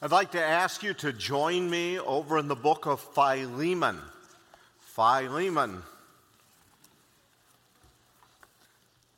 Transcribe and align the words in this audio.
I'd 0.00 0.12
like 0.12 0.30
to 0.32 0.40
ask 0.40 0.84
you 0.84 0.94
to 0.94 1.12
join 1.12 1.68
me 1.68 1.98
over 1.98 2.38
in 2.38 2.46
the 2.46 2.54
book 2.54 2.86
of 2.86 3.00
Philemon. 3.00 3.98
Philemon. 4.78 5.82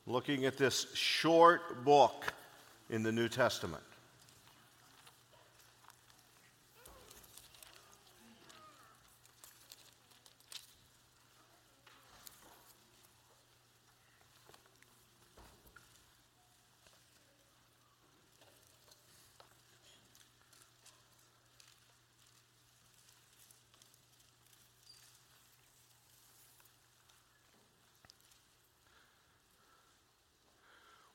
Looking 0.06 0.46
at 0.46 0.56
this 0.56 0.86
short 0.94 1.84
book 1.84 2.32
in 2.88 3.02
the 3.02 3.12
New 3.12 3.28
Testament. 3.28 3.82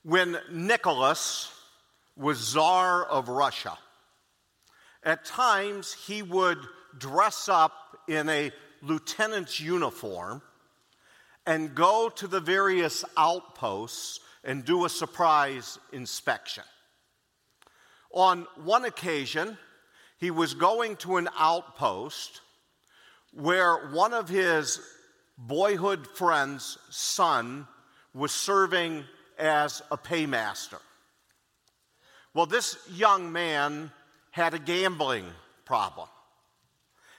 When 0.05 0.38
Nicholas 0.52 1.52
was 2.16 2.38
Tsar 2.38 3.05
of 3.05 3.27
Russia, 3.27 3.76
at 5.02 5.26
times 5.26 5.94
he 5.94 6.22
would 6.22 6.59
dress 6.96 7.50
up 7.50 7.73
in 8.08 8.30
a 8.30 8.52
lieutenant's 8.84 9.60
uniform 9.60 10.44
and 11.48 11.73
go 11.73 12.10
to 12.18 12.27
the 12.27 12.40
various 12.40 13.04
outposts 13.18 14.20
and 14.44 14.63
do 14.63 14.86
a 14.86 14.90
surprise 14.90 15.80
inspection. 15.91 16.66
On 18.12 18.46
one 18.63 18.85
occasion, 18.85 19.58
he 20.20 20.30
was 20.30 20.54
going 20.54 20.98
to 20.98 21.18
an 21.18 21.30
outpost 21.35 22.41
where 23.34 23.87
one 23.87 24.13
of 24.13 24.30
his 24.30 24.80
boyhood 25.35 26.05
friend's 26.05 26.77
son 26.91 27.68
was 28.13 28.32
serving 28.32 29.04
as 29.38 29.82
a 29.91 29.98
paymaster. 29.98 30.80
Well, 32.34 32.46
this 32.46 32.78
young 32.91 33.32
man 33.32 33.92
had 34.32 34.54
a 34.54 34.60
gambling 34.60 35.26
problem. 35.64 36.08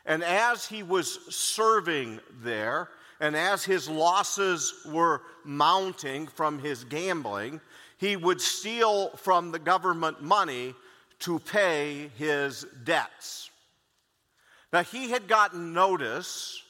And 0.05 0.23
as 0.23 0.67
he 0.67 0.83
was 0.83 1.19
serving 1.35 2.21
there, 2.43 2.89
and 3.19 3.35
as 3.35 3.65
his 3.65 3.89
losses 3.89 4.75
were 4.87 5.23
mounting 5.45 6.27
from 6.27 6.59
his 6.59 6.85
gambling, 6.85 7.61
he 7.99 8.17
would 8.17 8.41
steal 8.41 9.09
from 9.17 9.53
the 9.53 9.59
government 9.59 10.23
money 10.23 10.75
to 11.21 11.39
pay 11.39 12.11
his 12.17 12.67
debts. 12.85 13.51
Now, 14.73 14.83
he 14.83 15.11
had 15.11 15.29
gotten 15.29 15.73
notice 15.73 16.63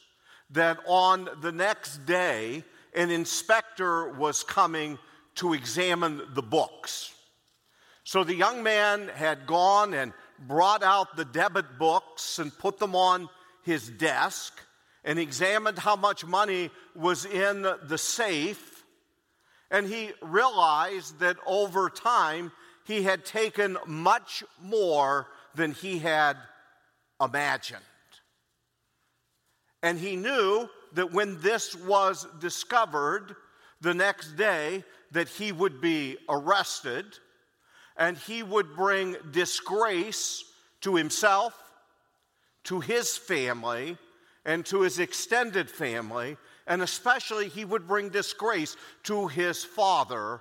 that 0.51 0.79
on 0.87 1.29
the 1.41 1.51
next 1.51 2.07
day, 2.07 2.63
an 2.95 3.11
inspector 3.11 4.11
was 4.13 4.45
coming 4.45 4.99
to 5.37 5.53
examine 5.53 6.23
the 6.35 6.43
books. 6.43 7.15
So 8.05 8.25
the 8.25 8.35
young 8.35 8.63
man 8.63 9.09
had 9.09 9.47
gone 9.47 9.95
and 9.95 10.13
brought 10.39 10.83
out 10.83 11.17
the 11.17 11.25
debit 11.25 11.79
books 11.79 12.39
and 12.39 12.57
put 12.57 12.79
them 12.79 12.95
on 12.95 13.29
his 13.65 13.89
desk 13.89 14.53
and 15.05 15.19
examined 15.19 15.79
how 15.79 15.97
much 15.97 16.25
money 16.25 16.71
was 16.95 17.25
in 17.25 17.63
the 17.63 17.99
safe. 17.99 18.85
And 19.71 19.87
he 19.87 20.11
realized 20.23 21.19
that 21.21 21.37
over 21.47 21.91
time 21.91 22.53
he 22.87 23.03
had 23.03 23.25
taken 23.25 23.77
much 23.87 24.45
more 24.61 25.27
than 25.55 25.73
he 25.73 25.99
had 25.99 26.37
imagined. 27.21 27.81
And 29.83 29.99
he 29.99 30.17
knew 30.17 30.69
that 30.93 31.13
when 31.13 31.41
this 31.41 31.75
was 31.75 32.27
discovered 32.41 33.35
the 33.81 33.95
next 33.95 34.37
day, 34.37 34.85
that 35.13 35.29
he 35.29 35.53
would 35.53 35.81
be 35.81 36.17
arrested 36.29 37.05
and 37.97 38.19
he 38.19 38.43
would 38.43 38.77
bring 38.77 39.17
disgrace 39.31 40.45
to 40.83 40.97
himself, 40.97 41.55
to 42.65 42.81
his 42.81 43.17
family, 43.17 43.97
and 44.45 44.65
to 44.67 44.83
his 44.83 44.99
extended 44.99 45.71
family, 45.71 46.37
and 46.67 46.83
especially 46.83 47.49
he 47.49 47.65
would 47.65 47.87
bring 47.87 48.11
disgrace 48.11 48.77
to 49.05 49.29
his 49.29 49.65
father, 49.65 50.41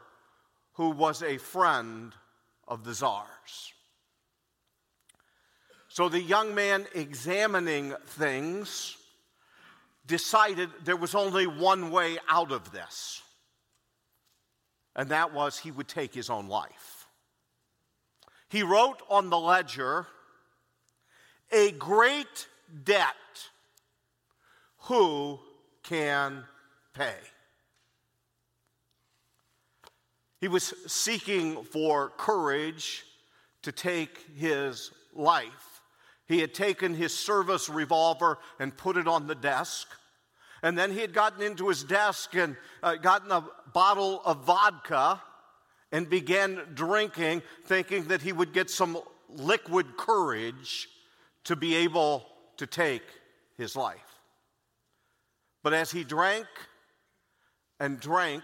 who 0.74 0.90
was 0.90 1.24
a 1.24 1.38
friend 1.38 2.14
of 2.68 2.84
the 2.84 2.94
czar's. 2.94 3.74
So 5.88 6.10
the 6.10 6.22
young 6.22 6.54
man 6.54 6.86
examining 6.94 7.94
things 8.06 8.98
decided 10.06 10.70
there 10.84 10.98
was 10.98 11.16
only 11.16 11.48
one 11.48 11.90
way 11.90 12.18
out 12.30 12.52
of 12.52 12.72
this 12.74 13.22
and 14.96 15.10
that 15.10 15.34
was 15.34 15.60
he 15.60 15.72
would 15.72 15.88
take 15.88 16.14
his 16.14 16.30
own 16.30 16.48
life. 16.48 17.08
He 18.50 18.64
wrote 18.64 19.02
on 19.10 19.30
the 19.30 19.40
ledger, 19.40 20.08
A 21.52 21.72
great 21.72 22.48
debt, 22.84 23.16
who 24.80 25.40
can 25.84 26.44
pay? 26.94 27.16
He 30.40 30.48
was 30.48 30.74
seeking 30.88 31.64
for 31.64 32.12
courage 32.18 33.04
to 33.64 33.72
take 33.72 34.24
his 34.38 34.92
life. 35.14 35.82
He 36.28 36.40
had 36.40 36.54
taken 36.54 36.94
his 36.94 37.18
service 37.18 37.70
revolver 37.70 38.38
and 38.60 38.76
put 38.76 38.98
it 38.98 39.08
on 39.08 39.28
the 39.28 39.36
desk. 39.36 39.88
And 40.64 40.78
then 40.78 40.92
he 40.92 41.00
had 41.00 41.14
gotten 41.14 41.42
into 41.42 41.70
his 41.70 41.84
desk 41.84 42.36
and 42.36 42.56
uh, 42.82 42.96
gotten 42.96 43.32
a 43.32 43.46
bottle 43.74 44.22
of 44.26 44.46
vodka 44.46 45.22
and 45.92 46.10
began 46.10 46.60
drinking, 46.74 47.42
thinking 47.66 48.06
that 48.06 48.22
he 48.22 48.32
would 48.32 48.54
get 48.54 48.70
some 48.70 48.98
liquid 49.30 49.98
courage 49.98 50.88
to 51.46 51.56
be 51.56 51.76
able 51.76 52.26
to 52.58 52.66
take 52.66 53.04
his 53.58 53.76
life. 53.76 54.00
But 55.64 55.74
as 55.74 55.92
he 55.92 56.04
drank 56.04 56.48
and 57.80 58.00
drank, 58.00 58.44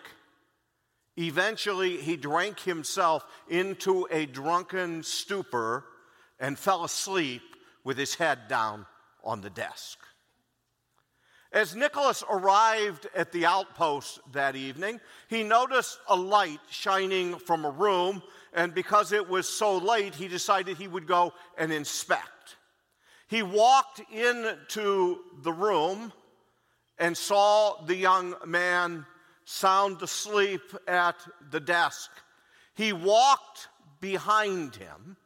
eventually 1.18 1.98
he 1.98 2.18
drank 2.18 2.60
himself 2.60 3.26
into 3.50 4.08
a 4.12 4.26
drunken 4.26 5.04
stupor 5.04 5.86
and 6.40 6.58
fell 6.58 6.84
asleep 6.84 7.44
with 7.84 7.98
his 7.98 8.16
head 8.16 8.48
down 8.48 8.86
on 9.24 9.42
the 9.42 9.50
desk. 9.50 10.00
As 11.52 11.76
Nicholas 11.76 12.24
arrived 12.30 13.08
at 13.14 13.34
the 13.34 13.46
outpost 13.46 14.20
that 14.32 14.56
evening, 14.56 15.02
he 15.28 15.44
noticed 15.44 16.00
a 16.08 16.16
light 16.16 16.62
shining 16.70 17.38
from 17.40 17.66
a 17.66 17.70
room, 17.70 18.24
and 18.54 18.74
because 18.74 19.12
it 19.12 19.28
was 19.28 19.50
so 19.50 19.78
late, 19.78 20.16
he 20.16 20.30
decided 20.30 20.78
he 20.78 20.88
would 20.88 21.08
go 21.08 21.34
and 21.58 21.74
inspect. 21.74 22.56
He 23.28 23.44
walked 23.44 24.02
into 24.12 25.20
the 25.42 25.52
room 25.52 26.14
and 26.98 27.18
saw 27.18 27.82
the 27.86 27.96
young 27.96 28.36
man 28.46 29.06
sound 29.46 30.02
asleep 30.02 30.62
at 30.88 31.16
the 31.50 31.60
desk. 31.60 32.12
He 32.76 32.94
walked 32.94 33.68
behind 34.00 34.76
him 34.76 35.18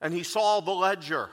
and 0.00 0.12
he 0.12 0.22
saw 0.22 0.60
the 0.60 0.72
ledger. 0.72 1.30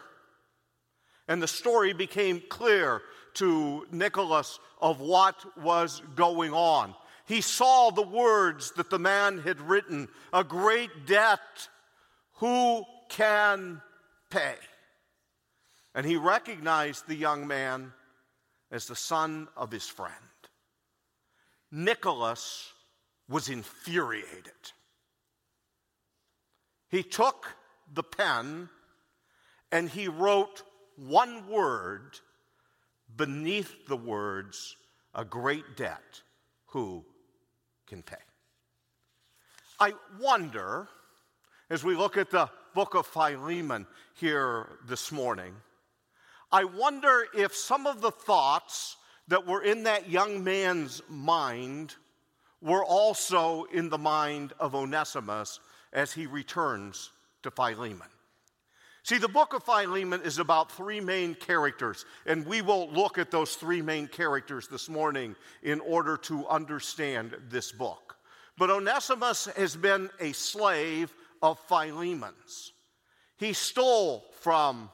And 1.28 1.42
the 1.42 1.48
story 1.48 1.94
became 1.94 2.42
clear 2.50 3.02
to 3.36 3.86
Nicholas 3.92 4.60
of 4.82 5.00
what 5.00 5.36
was 5.62 6.02
going 6.16 6.54
on. 6.54 6.96
He 7.26 7.42
saw 7.42 7.90
the 7.90 8.02
words 8.02 8.72
that 8.74 8.90
the 8.90 9.00
man 9.00 9.40
had 9.40 9.60
written 9.62 10.10
a 10.32 10.44
great 10.44 11.06
debt, 11.06 11.70
who 12.34 12.84
can 13.10 13.82
pay? 14.30 14.56
And 15.94 16.06
he 16.06 16.18
recognized 16.18 17.08
the 17.08 17.16
young 17.16 17.48
man 17.48 17.94
as 18.72 18.86
the 18.86 18.96
son 18.96 19.48
of 19.56 19.72
his 19.72 19.88
friend. 19.88 20.14
Nicholas 21.72 22.74
was 23.28 23.50
infuriated. 23.50 24.52
He 26.90 27.02
took 27.02 27.48
the 27.92 28.04
pen 28.04 28.70
and 29.72 29.90
he 29.90 30.08
wrote 30.08 30.64
one 30.96 31.50
word 31.50 32.20
beneath 33.18 33.88
the 33.88 33.98
words, 33.98 34.76
a 35.14 35.26
great 35.26 35.78
debt, 35.78 36.22
who 36.68 37.06
can 37.88 38.04
pay? 38.04 38.16
I 39.80 39.94
wonder, 40.20 40.88
as 41.70 41.84
we 41.84 41.96
look 41.96 42.18
at 42.18 42.32
the 42.32 42.50
book 42.74 42.96
of 42.96 43.06
Philemon 43.06 43.88
here 44.16 44.68
this 44.88 45.12
morning, 45.12 45.54
I 46.52 46.64
wonder 46.64 47.26
if 47.36 47.56
some 47.56 47.88
of 47.88 48.02
the 48.02 48.12
thoughts 48.12 48.98
that 49.28 49.46
were 49.46 49.64
in 49.64 49.84
that 49.84 50.10
young 50.10 50.44
man's 50.44 51.02
mind 51.10 51.96
were 52.62 52.84
also 52.84 53.64
in 53.66 53.90
the 53.90 53.98
mind 53.98 54.54
of 54.60 54.76
Onesimus 54.76 55.60
as 55.92 56.14
he 56.14 56.26
returns 56.26 57.12
to 57.44 57.52
Philemon. 57.52 58.08
See, 59.06 59.20
the 59.20 59.28
book 59.28 59.54
of 59.54 59.64
Philemon 59.64 60.24
is 60.24 60.40
about 60.40 60.72
three 60.72 61.00
main 61.00 61.36
characters, 61.36 62.06
and 62.26 62.44
we 62.44 62.64
will 62.64 62.90
look 62.90 63.20
at 63.20 63.30
those 63.30 63.54
three 63.54 63.84
main 63.84 64.08
characters 64.08 64.68
this 64.68 64.90
morning 64.90 65.36
in 65.62 65.80
order 65.82 66.18
to 66.24 66.48
understand 66.48 67.38
this 67.48 67.72
book. 67.72 68.16
But 68.58 68.72
Onesimus 68.72 69.46
has 69.56 69.76
been 69.76 70.10
a 70.20 70.32
slave 70.32 71.14
of 71.44 71.60
Philemon's. 71.70 72.74
He 73.38 73.54
stole 73.54 74.26
from 74.40 74.90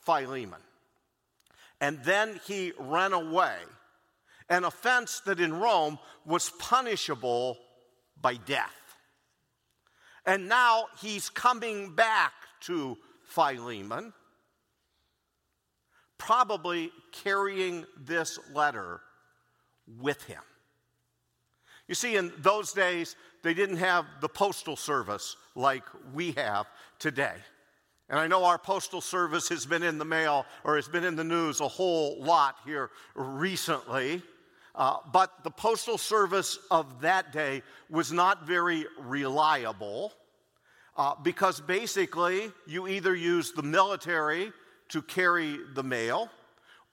Philemon, 0.00 0.62
and 1.80 2.02
then 2.02 2.40
he 2.48 2.72
ran 2.80 3.12
away, 3.12 3.58
an 4.48 4.64
offense 4.64 5.20
that 5.20 5.38
in 5.38 5.54
Rome 5.54 6.00
was 6.24 6.50
punishable 6.58 7.58
by 8.20 8.34
death. 8.34 8.74
And 10.24 10.48
now 10.48 10.86
he's 11.00 11.30
coming 11.30 11.94
back 11.94 12.32
to 12.62 12.98
Philemon, 13.26 14.12
probably 16.18 16.90
carrying 17.12 17.84
this 17.98 18.38
letter 18.52 19.00
with 20.00 20.22
him. 20.24 20.42
You 21.88 21.94
see, 21.94 22.16
in 22.16 22.32
those 22.38 22.72
days, 22.72 23.16
they 23.42 23.54
didn't 23.54 23.76
have 23.76 24.06
the 24.20 24.28
postal 24.28 24.76
service 24.76 25.36
like 25.54 25.84
we 26.12 26.32
have 26.32 26.66
today. 26.98 27.34
And 28.08 28.18
I 28.18 28.26
know 28.26 28.44
our 28.44 28.58
postal 28.58 29.00
service 29.00 29.48
has 29.48 29.66
been 29.66 29.82
in 29.82 29.98
the 29.98 30.04
mail 30.04 30.46
or 30.64 30.76
has 30.76 30.88
been 30.88 31.04
in 31.04 31.16
the 31.16 31.24
news 31.24 31.60
a 31.60 31.68
whole 31.68 32.22
lot 32.22 32.56
here 32.64 32.90
recently. 33.14 34.22
Uh, 34.74 34.98
but 35.12 35.42
the 35.42 35.50
postal 35.50 35.98
service 35.98 36.58
of 36.70 37.00
that 37.00 37.32
day 37.32 37.62
was 37.88 38.12
not 38.12 38.46
very 38.46 38.84
reliable. 39.00 40.12
Uh, 40.96 41.14
because 41.22 41.60
basically, 41.60 42.50
you 42.66 42.88
either 42.88 43.14
use 43.14 43.52
the 43.52 43.62
military 43.62 44.50
to 44.88 45.02
carry 45.02 45.58
the 45.74 45.82
mail, 45.82 46.30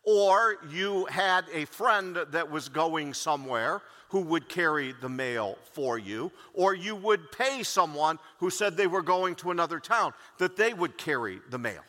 or 0.04 0.58
you 0.70 1.06
had 1.06 1.46
a 1.54 1.64
friend 1.66 2.18
that 2.32 2.52
was 2.52 2.68
going 2.68 3.14
somewhere 3.14 3.82
who 4.10 4.20
would 4.20 4.50
carry 4.50 4.94
the 5.02 5.08
mail 5.08 5.58
for 5.72 5.98
you, 5.98 6.32
or 6.54 6.76
you 6.76 6.96
would 6.96 7.32
pay 7.32 7.64
someone 7.64 8.20
who 8.40 8.50
said 8.50 8.76
they 8.76 8.88
were 8.88 9.02
going 9.02 9.36
to 9.36 9.52
another 9.52 9.80
town 9.80 10.14
that 10.38 10.58
they 10.58 10.74
would 10.74 10.98
carry 10.98 11.40
the 11.50 11.58
mail. 11.58 11.82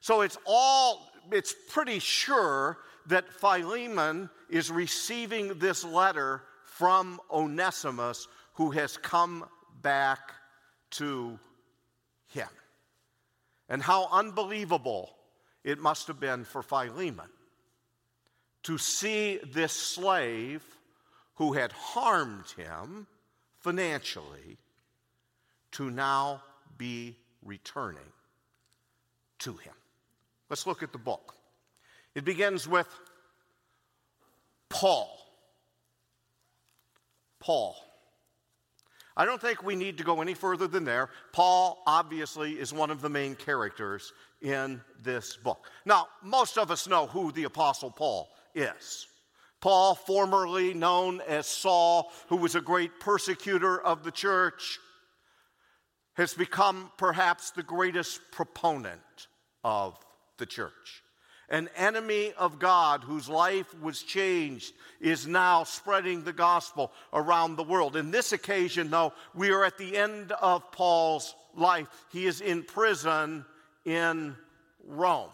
So 0.00 0.20
it's 0.20 0.36
all, 0.44 1.10
it's 1.32 1.54
pretty 1.70 1.98
sure 1.98 2.78
that 3.06 3.32
Philemon 3.32 4.28
is 4.50 4.70
receiving 4.70 5.58
this 5.58 5.82
letter 5.82 6.42
from 6.64 7.20
Onesimus, 7.32 8.28
who 8.52 8.70
has 8.72 8.96
come 8.98 9.46
back 9.82 10.32
to 10.90 11.38
him. 12.34 12.48
And 13.68 13.82
how 13.82 14.08
unbelievable 14.12 15.10
it 15.64 15.78
must 15.78 16.08
have 16.08 16.20
been 16.20 16.44
for 16.44 16.62
Philemon 16.62 17.30
to 18.64 18.76
see 18.76 19.38
this 19.52 19.72
slave 19.72 20.62
who 21.36 21.54
had 21.54 21.72
harmed 21.72 22.50
him 22.56 23.06
financially 23.60 24.58
to 25.72 25.90
now 25.90 26.42
be 26.76 27.16
returning 27.42 28.12
to 29.38 29.52
him. 29.56 29.72
Let's 30.50 30.66
look 30.66 30.82
at 30.82 30.92
the 30.92 30.98
book. 30.98 31.34
It 32.14 32.24
begins 32.24 32.68
with 32.68 32.88
Paul. 34.68 35.10
Paul. 37.40 37.76
I 39.16 39.24
don't 39.24 39.40
think 39.40 39.62
we 39.62 39.76
need 39.76 39.98
to 39.98 40.04
go 40.04 40.20
any 40.20 40.34
further 40.34 40.66
than 40.66 40.84
there. 40.84 41.08
Paul, 41.32 41.82
obviously, 41.86 42.54
is 42.54 42.72
one 42.72 42.90
of 42.90 43.00
the 43.00 43.08
main 43.08 43.36
characters 43.36 44.12
in 44.42 44.80
this 45.02 45.36
book. 45.36 45.70
Now, 45.84 46.08
most 46.22 46.58
of 46.58 46.70
us 46.70 46.88
know 46.88 47.06
who 47.06 47.30
the 47.30 47.44
Apostle 47.44 47.90
Paul 47.90 48.28
is. 48.54 49.06
Paul, 49.60 49.94
formerly 49.94 50.74
known 50.74 51.20
as 51.26 51.46
Saul, 51.46 52.12
who 52.28 52.36
was 52.36 52.54
a 52.54 52.60
great 52.60 52.98
persecutor 52.98 53.80
of 53.80 54.02
the 54.02 54.10
church, 54.10 54.80
has 56.14 56.34
become 56.34 56.90
perhaps 56.98 57.50
the 57.50 57.62
greatest 57.62 58.20
proponent 58.32 59.28
of 59.62 59.96
the 60.38 60.46
church 60.46 61.03
an 61.48 61.68
enemy 61.76 62.32
of 62.36 62.58
God 62.58 63.02
whose 63.02 63.28
life 63.28 63.78
was 63.80 64.02
changed, 64.02 64.74
is 65.00 65.26
now 65.26 65.64
spreading 65.64 66.24
the 66.24 66.32
gospel 66.32 66.92
around 67.12 67.56
the 67.56 67.62
world. 67.62 67.96
In 67.96 68.10
this 68.10 68.32
occasion, 68.32 68.90
though, 68.90 69.12
we 69.34 69.50
are 69.50 69.64
at 69.64 69.78
the 69.78 69.96
end 69.96 70.32
of 70.32 70.70
Paul's 70.72 71.34
life. 71.54 71.88
He 72.10 72.26
is 72.26 72.40
in 72.40 72.62
prison 72.62 73.44
in 73.84 74.36
Rome. 74.86 75.30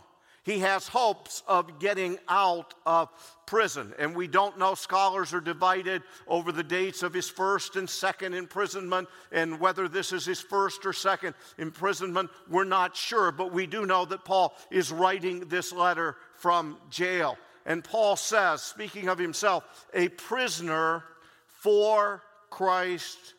He 0.51 0.59
has 0.59 0.89
hopes 0.89 1.45
of 1.47 1.79
getting 1.79 2.19
out 2.29 2.75
of 2.85 3.09
prison. 3.47 3.95
And 4.01 4.17
we 4.17 4.27
don't 4.27 4.59
know, 4.59 4.75
scholars 4.75 5.33
are 5.33 5.41
divided 5.41 6.03
over 6.27 6.51
the 6.51 6.65
dates 6.65 7.05
of 7.05 7.15
his 7.15 7.29
first 7.29 7.77
and 7.77 7.89
second 7.89 8.35
imprisonment, 8.35 9.09
and 9.31 9.61
whether 9.61 9.87
this 9.87 10.13
is 10.13 10.27
his 10.27 10.41
first 10.41 10.85
or 10.85 10.93
second 10.93 11.37
imprisonment, 11.57 12.31
we're 12.49 12.65
not 12.65 12.97
sure. 12.97 13.31
But 13.31 13.53
we 13.53 13.69
do 13.69 13.87
know 13.87 14.05
that 14.07 14.25
Paul 14.25 14.53
is 14.73 14.91
writing 14.91 15.47
this 15.47 15.73
letter 15.73 16.17
from 16.35 16.79
jail. 16.91 17.39
And 17.65 17.85
Paul 17.85 18.17
says, 18.17 18.61
speaking 18.61 19.09
of 19.09 19.21
himself, 19.21 19.87
a 19.95 20.09
prisoner 20.09 21.05
for 21.47 22.25
Christ 22.51 23.35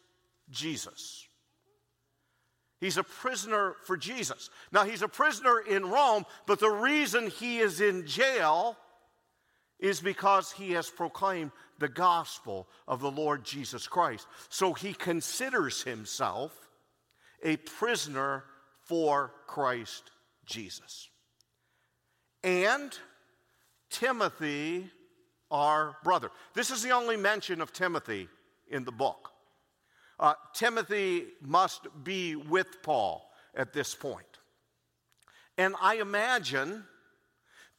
Jesus. 0.49 1.27
He's 2.81 2.97
a 2.97 3.03
prisoner 3.03 3.75
for 3.83 3.95
Jesus. 3.95 4.49
Now, 4.71 4.83
he's 4.83 5.03
a 5.03 5.07
prisoner 5.07 5.59
in 5.59 5.85
Rome, 5.85 6.25
but 6.47 6.59
the 6.59 6.69
reason 6.69 7.27
he 7.27 7.59
is 7.59 7.79
in 7.79 8.07
jail 8.07 8.75
is 9.79 9.99
because 10.01 10.51
he 10.51 10.71
has 10.71 10.89
proclaimed 10.89 11.51
the 11.77 11.87
gospel 11.87 12.67
of 12.87 12.99
the 12.99 13.11
Lord 13.11 13.45
Jesus 13.45 13.87
Christ. 13.87 14.27
So 14.49 14.73
he 14.73 14.93
considers 14.93 15.83
himself 15.83 16.51
a 17.43 17.57
prisoner 17.57 18.45
for 18.85 19.31
Christ 19.45 20.11
Jesus. 20.45 21.09
And 22.43 22.97
Timothy, 23.91 24.89
our 25.51 25.97
brother. 26.03 26.31
This 26.55 26.71
is 26.71 26.81
the 26.81 26.91
only 26.91 27.17
mention 27.17 27.61
of 27.61 27.73
Timothy 27.73 28.27
in 28.69 28.85
the 28.85 28.91
book. 28.91 29.30
Uh, 30.21 30.35
Timothy 30.53 31.25
must 31.41 31.87
be 32.03 32.35
with 32.35 32.83
Paul 32.83 33.27
at 33.55 33.73
this 33.73 33.95
point. 33.95 34.23
And 35.57 35.75
I 35.81 35.95
imagine 35.95 36.85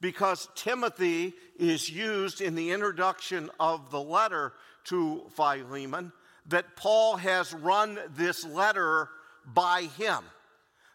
because 0.01 0.49
Timothy 0.53 1.33
is 1.57 1.89
used 1.89 2.41
in 2.41 2.55
the 2.55 2.71
introduction 2.71 3.49
of 3.61 3.89
the 3.89 4.01
letter 4.01 4.51
to 4.85 5.23
Philemon, 5.29 6.11
that 6.47 6.75
Paul 6.75 7.15
has 7.15 7.53
run 7.53 7.97
this 8.17 8.45
letter 8.45 9.07
by 9.45 9.83
him. 9.97 10.19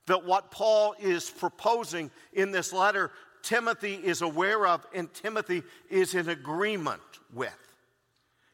That 0.06 0.26
what 0.26 0.50
Paul 0.50 0.94
is 1.00 1.30
proposing 1.30 2.10
in 2.34 2.50
this 2.50 2.70
letter, 2.70 3.10
Timothy 3.42 3.94
is 3.94 4.20
aware 4.20 4.66
of 4.66 4.86
and 4.94 5.12
Timothy 5.14 5.62
is 5.88 6.14
in 6.14 6.28
agreement 6.28 7.00
with. 7.32 7.67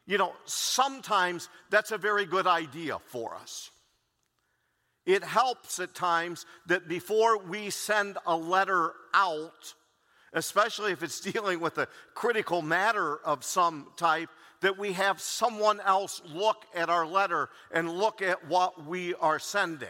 You 0.07 0.17
know, 0.17 0.33
sometimes 0.45 1.49
that's 1.69 1.91
a 1.91 1.97
very 1.97 2.25
good 2.25 2.47
idea 2.47 2.99
for 2.99 3.35
us. 3.35 3.71
It 5.05 5.23
helps 5.23 5.79
at 5.79 5.93
times 5.93 6.45
that 6.67 6.87
before 6.87 7.37
we 7.37 7.69
send 7.69 8.17
a 8.25 8.35
letter 8.35 8.93
out, 9.13 9.73
especially 10.33 10.91
if 10.91 11.03
it's 11.03 11.19
dealing 11.31 11.59
with 11.59 11.77
a 11.77 11.87
critical 12.13 12.61
matter 12.61 13.17
of 13.17 13.43
some 13.43 13.87
type, 13.97 14.29
that 14.61 14.77
we 14.77 14.93
have 14.93 15.21
someone 15.21 15.79
else 15.81 16.21
look 16.25 16.65
at 16.73 16.89
our 16.89 17.05
letter 17.05 17.49
and 17.71 17.91
look 17.91 18.21
at 18.21 18.47
what 18.47 18.85
we 18.85 19.13
are 19.15 19.37
sending. 19.37 19.89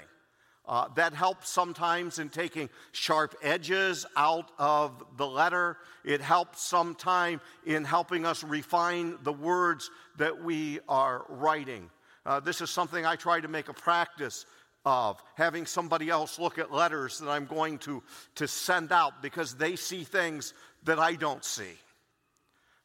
Uh, 0.68 0.88
that 0.96 1.14
helps 1.14 1.50
sometimes 1.50 2.18
in 2.18 2.30
taking 2.30 2.70
sharp 2.92 3.36
edges 3.44 4.06
out 4.18 4.50
of 4.58 5.04
the 5.18 5.28
letter. 5.28 5.78
It 6.04 6.22
helps 6.22 6.62
sometime 6.64 7.40
in 7.66 7.84
helping 7.84 8.26
us 8.26 8.44
refine 8.44 9.18
the 9.24 9.34
words 9.34 9.92
that 10.18 10.44
we 10.44 10.80
are 10.90 11.26
writing. 11.30 11.90
Uh, 12.26 12.40
this 12.40 12.62
is 12.62 12.72
something 12.72 13.06
I 13.06 13.16
try 13.16 13.40
to 13.40 13.48
make 13.48 13.70
a 13.70 13.74
practice 13.74 14.46
of 14.86 15.22
having 15.36 15.66
somebody 15.66 16.10
else 16.10 16.40
look 16.40 16.58
at 16.58 16.72
letters 16.72 17.20
that 17.20 17.30
I'm 17.30 17.46
going 17.46 17.80
to, 17.80 18.02
to 18.36 18.48
send 18.48 18.92
out 18.92 19.22
because 19.22 19.56
they 19.56 19.76
see 19.76 20.04
things 20.04 20.54
that 20.84 21.00
I 21.00 21.14
don't 21.14 21.44
see. 21.44 21.74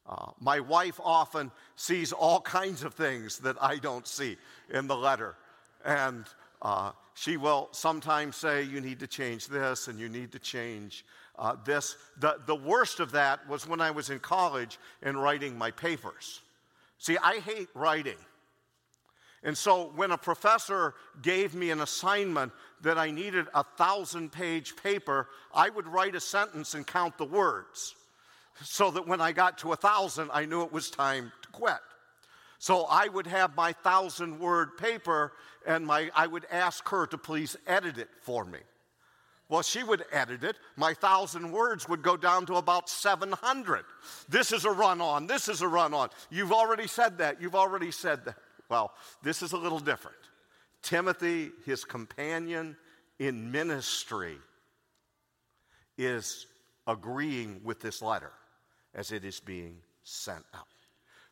Uh, 0.08 0.32
my 0.40 0.60
wife 0.60 0.98
often 1.02 1.50
sees 1.76 2.12
all 2.12 2.40
kinds 2.58 2.82
of 2.82 2.94
things 2.94 3.38
that 3.38 3.56
I 3.62 3.76
don't 3.76 4.06
see 4.06 4.36
in 4.70 4.86
the 4.86 4.96
letter. 4.96 5.36
And 5.84 6.26
uh, 6.62 6.92
she 7.14 7.36
will 7.36 7.68
sometimes 7.72 8.36
say, 8.36 8.62
You 8.62 8.80
need 8.80 9.00
to 9.00 9.06
change 9.06 9.46
this 9.46 9.88
and 9.88 9.98
you 9.98 10.08
need 10.08 10.32
to 10.32 10.38
change 10.38 11.04
uh, 11.38 11.56
this. 11.64 11.96
The, 12.18 12.38
the 12.46 12.54
worst 12.54 13.00
of 13.00 13.12
that 13.12 13.46
was 13.48 13.66
when 13.66 13.80
I 13.80 13.90
was 13.90 14.10
in 14.10 14.20
college 14.20 14.78
and 15.02 15.20
writing 15.20 15.56
my 15.56 15.70
papers. 15.70 16.40
See, 16.98 17.16
I 17.22 17.38
hate 17.40 17.68
writing. 17.74 18.18
And 19.42 19.56
so 19.56 19.90
when 19.96 20.10
a 20.10 20.18
professor 20.18 20.94
gave 21.22 21.54
me 21.54 21.70
an 21.70 21.80
assignment 21.80 22.52
that 22.82 22.98
I 22.98 23.10
needed 23.10 23.46
a 23.54 23.64
thousand 23.64 24.32
page 24.32 24.76
paper, 24.76 25.28
I 25.54 25.70
would 25.70 25.86
write 25.86 26.14
a 26.14 26.20
sentence 26.20 26.74
and 26.74 26.86
count 26.86 27.16
the 27.16 27.24
words 27.24 27.94
so 28.62 28.90
that 28.90 29.06
when 29.06 29.22
I 29.22 29.32
got 29.32 29.56
to 29.58 29.72
a 29.72 29.76
thousand, 29.76 30.30
I 30.32 30.44
knew 30.44 30.62
it 30.62 30.72
was 30.72 30.90
time 30.90 31.32
to 31.40 31.48
quit. 31.48 31.78
So 32.60 32.84
I 32.90 33.08
would 33.08 33.26
have 33.26 33.56
my 33.56 33.72
thousand 33.72 34.38
word 34.38 34.76
paper 34.76 35.32
and 35.66 35.86
my, 35.86 36.10
I 36.14 36.26
would 36.26 36.44
ask 36.50 36.86
her 36.90 37.06
to 37.06 37.16
please 37.16 37.56
edit 37.66 37.96
it 37.96 38.10
for 38.20 38.44
me. 38.44 38.58
Well, 39.48 39.62
she 39.62 39.82
would 39.82 40.04
edit 40.12 40.44
it. 40.44 40.56
My 40.76 40.92
thousand 40.92 41.52
words 41.52 41.88
would 41.88 42.02
go 42.02 42.18
down 42.18 42.44
to 42.46 42.56
about 42.56 42.90
700. 42.90 43.84
This 44.28 44.52
is 44.52 44.66
a 44.66 44.70
run 44.70 45.00
on. 45.00 45.26
This 45.26 45.48
is 45.48 45.62
a 45.62 45.68
run 45.68 45.94
on. 45.94 46.10
You've 46.28 46.52
already 46.52 46.86
said 46.86 47.16
that. 47.16 47.40
You've 47.40 47.54
already 47.54 47.90
said 47.90 48.26
that. 48.26 48.36
Well, 48.68 48.92
this 49.22 49.40
is 49.40 49.52
a 49.52 49.56
little 49.56 49.80
different. 49.80 50.18
Timothy, 50.82 51.52
his 51.64 51.86
companion 51.86 52.76
in 53.18 53.50
ministry, 53.50 54.36
is 55.96 56.46
agreeing 56.86 57.62
with 57.64 57.80
this 57.80 58.02
letter 58.02 58.32
as 58.94 59.12
it 59.12 59.24
is 59.24 59.40
being 59.40 59.78
sent 60.02 60.44
out. 60.54 60.66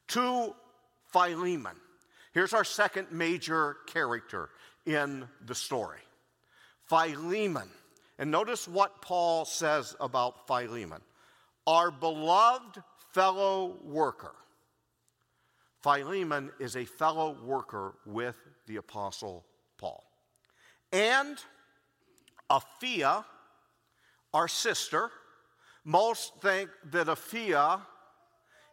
To 0.08 0.54
Philemon. 1.12 1.76
Here's 2.32 2.52
our 2.52 2.64
second 2.64 3.10
major 3.10 3.76
character 3.86 4.50
in 4.86 5.26
the 5.44 5.54
story 5.54 6.00
Philemon. 6.88 7.68
And 8.20 8.32
notice 8.32 8.66
what 8.66 9.00
Paul 9.00 9.44
says 9.44 9.94
about 10.00 10.46
Philemon 10.46 11.00
our 11.66 11.90
beloved 11.90 12.82
fellow 13.12 13.76
worker. 13.84 14.34
Philemon 15.82 16.50
is 16.58 16.76
a 16.76 16.84
fellow 16.84 17.36
worker 17.44 17.94
with 18.06 18.36
the 18.66 18.76
Apostle 18.76 19.44
Paul. 19.76 20.02
And 20.92 21.38
Apphia, 22.50 23.24
our 24.32 24.48
sister, 24.48 25.10
most 25.84 26.40
think 26.40 26.70
that 26.90 27.06
Apphia 27.06 27.82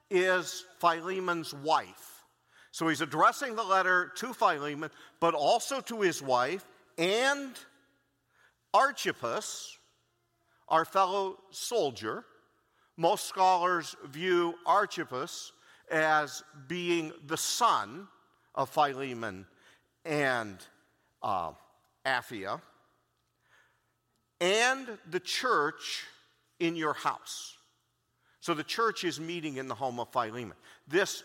is 0.10 0.64
Philemon's 0.80 1.54
wife. 1.54 2.15
So 2.76 2.90
he's 2.90 3.00
addressing 3.00 3.56
the 3.56 3.64
letter 3.64 4.12
to 4.18 4.34
Philemon, 4.34 4.92
but 5.22 5.34
also 5.34 5.80
to 5.80 6.02
his 6.02 6.22
wife 6.22 6.66
and 6.98 7.54
Archippus, 8.74 9.78
our 10.68 10.84
fellow 10.84 11.38
soldier. 11.52 12.26
Most 12.98 13.28
scholars 13.28 13.96
view 14.04 14.56
Archippus 14.66 15.54
as 15.90 16.44
being 16.68 17.14
the 17.26 17.38
son 17.38 18.10
of 18.54 18.70
Philemon 18.70 19.46
and 20.04 20.58
uh, 21.24 21.52
Apphia, 22.06 22.60
and 24.42 24.98
the 25.10 25.22
church 25.22 26.04
in 26.60 26.76
your 26.76 26.94
house. 26.94 27.58
So 28.42 28.54
the 28.54 28.66
church 28.66 29.06
is 29.06 29.18
meeting 29.18 29.56
in 29.56 29.70
the 29.70 29.76
home 29.76 29.98
of 29.98 30.12
Philemon. 30.12 30.58
This 30.90 31.24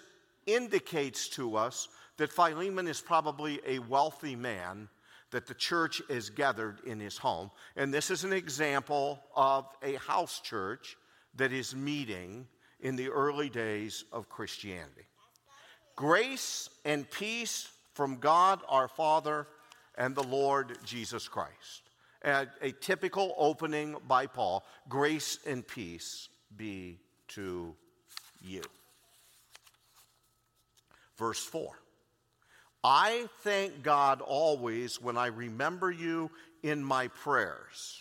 indicates 0.54 1.28
to 1.30 1.56
us 1.56 1.88
that 2.16 2.32
Philemon 2.32 2.86
is 2.86 3.00
probably 3.00 3.60
a 3.66 3.78
wealthy 3.78 4.36
man 4.36 4.88
that 5.30 5.46
the 5.46 5.54
church 5.54 6.02
is 6.08 6.30
gathered 6.30 6.80
in 6.84 6.98
his 7.00 7.16
home. 7.16 7.50
And 7.76 7.94
this 7.94 8.10
is 8.10 8.24
an 8.24 8.32
example 8.32 9.22
of 9.34 9.66
a 9.82 9.94
house 9.94 10.40
church 10.40 10.96
that 11.36 11.52
is 11.52 11.74
meeting 11.74 12.46
in 12.80 12.96
the 12.96 13.08
early 13.10 13.48
days 13.48 14.04
of 14.12 14.28
Christianity. 14.28 15.06
Grace 15.96 16.68
and 16.84 17.08
peace 17.10 17.70
from 17.94 18.16
God 18.16 18.60
our 18.68 18.88
Father 18.88 19.46
and 19.96 20.14
the 20.14 20.22
Lord 20.22 20.78
Jesus 20.84 21.28
Christ. 21.28 21.82
A, 22.24 22.46
a 22.60 22.72
typical 22.72 23.34
opening 23.38 23.96
by 24.06 24.26
Paul 24.26 24.64
grace 24.88 25.38
and 25.46 25.66
peace 25.66 26.28
be 26.56 26.98
to 27.28 27.74
you. 28.42 28.62
Verse 31.20 31.44
4 31.44 31.70
I 32.82 33.28
thank 33.44 33.84
God 33.84 34.20
always 34.20 35.00
when 35.00 35.16
I 35.16 35.26
remember 35.26 35.92
you 35.92 36.32
in 36.64 36.82
my 36.82 37.06
prayers 37.08 38.00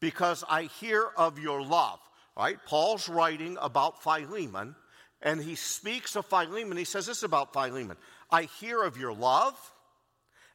because 0.00 0.44
I 0.50 0.64
hear 0.64 1.08
of 1.16 1.38
your 1.38 1.62
love 1.62 2.00
Right? 2.38 2.58
Paul's 2.66 3.08
writing 3.08 3.58
about 3.60 4.00
Philemon, 4.00 4.76
and 5.20 5.42
he 5.42 5.56
speaks 5.56 6.14
of 6.14 6.24
Philemon. 6.24 6.78
He 6.78 6.84
says 6.84 7.06
this 7.06 7.24
about 7.24 7.52
Philemon 7.52 7.96
I 8.30 8.44
hear 8.60 8.84
of 8.84 8.96
your 8.96 9.12
love 9.12 9.56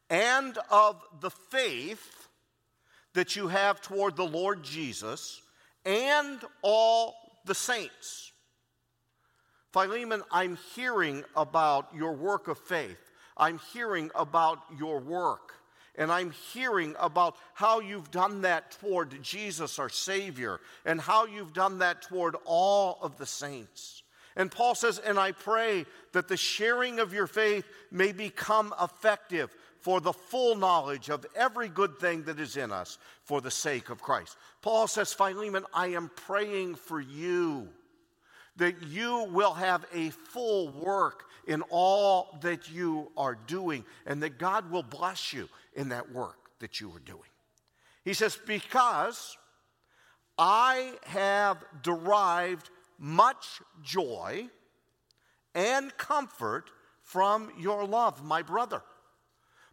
and 0.10 0.58
of 0.72 1.04
the 1.20 1.30
faith 1.30 2.30
that 3.16 3.36
you 3.36 3.50
have 3.50 3.82
toward 3.82 4.16
the 4.16 4.26
Lord 4.26 4.64
Jesus 4.64 5.42
and 5.86 6.40
all 6.62 7.16
the 7.46 7.56
saints. 7.56 8.32
Philemon, 9.74 10.22
I'm 10.32 10.58
hearing 10.76 11.24
about 11.36 11.90
your 11.96 12.14
work 12.14 12.48
of 12.48 12.60
faith. 12.60 13.12
I'm 13.36 13.60
hearing 13.74 14.12
about 14.14 14.60
your 14.78 15.00
work. 15.00 15.56
And 15.96 16.12
I'm 16.12 16.32
hearing 16.54 16.96
about 17.00 17.38
how 17.54 17.80
you've 17.80 18.12
done 18.12 18.42
that 18.42 18.72
toward 18.80 19.22
Jesus, 19.24 19.80
our 19.80 19.90
Savior, 19.90 20.60
and 20.86 21.02
how 21.02 21.26
you've 21.26 21.54
done 21.54 21.80
that 21.80 22.04
toward 22.04 22.36
all 22.46 23.00
of 23.02 23.18
the 23.18 23.26
saints. 23.26 24.04
And 24.36 24.52
Paul 24.52 24.76
says, 24.76 25.00
And 25.00 25.20
I 25.20 25.32
pray 25.32 25.86
that 26.14 26.28
the 26.28 26.38
sharing 26.38 27.00
of 27.00 27.14
your 27.14 27.28
faith 27.28 27.66
may 27.92 28.12
become 28.12 28.74
effective 28.82 29.56
for 29.80 30.02
the 30.02 30.14
full 30.14 30.56
knowledge 30.56 31.10
of 31.10 31.26
every 31.36 31.68
good 31.68 32.00
thing 32.00 32.24
that 32.24 32.40
is 32.40 32.58
in 32.58 32.72
us 32.72 32.98
for 33.24 33.42
the 33.42 33.52
sake 33.52 33.90
of 33.90 34.02
Christ. 34.02 34.38
Paul 34.62 34.88
says, 34.88 35.14
Philemon, 35.14 35.66
I 35.74 35.88
am 35.88 36.10
praying 36.16 36.76
for 36.76 37.02
you 37.02 37.70
that 38.58 38.84
you 38.84 39.28
will 39.32 39.54
have 39.54 39.86
a 39.94 40.10
full 40.10 40.70
work 40.70 41.24
in 41.48 41.62
all 41.70 42.38
that 42.42 42.70
you 42.70 43.12
are 43.18 43.36
doing 43.48 43.84
and 44.06 44.22
that 44.24 44.38
God 44.38 44.70
will 44.72 44.84
bless 44.84 45.34
you 45.34 45.50
in 45.76 45.90
that 45.90 46.12
work 46.12 46.38
that 46.60 46.80
you 46.80 46.90
are 46.92 47.00
doing. 47.00 47.22
He 48.04 48.14
says, 48.14 48.38
Because 48.46 49.38
I 50.38 50.94
have 51.04 51.64
derived 51.82 52.70
much 52.98 53.62
joy 53.82 54.48
and 55.56 55.96
comfort 55.98 56.70
from 57.02 57.52
your 57.60 57.86
love, 57.86 58.24
my 58.24 58.42
brother. 58.42 58.82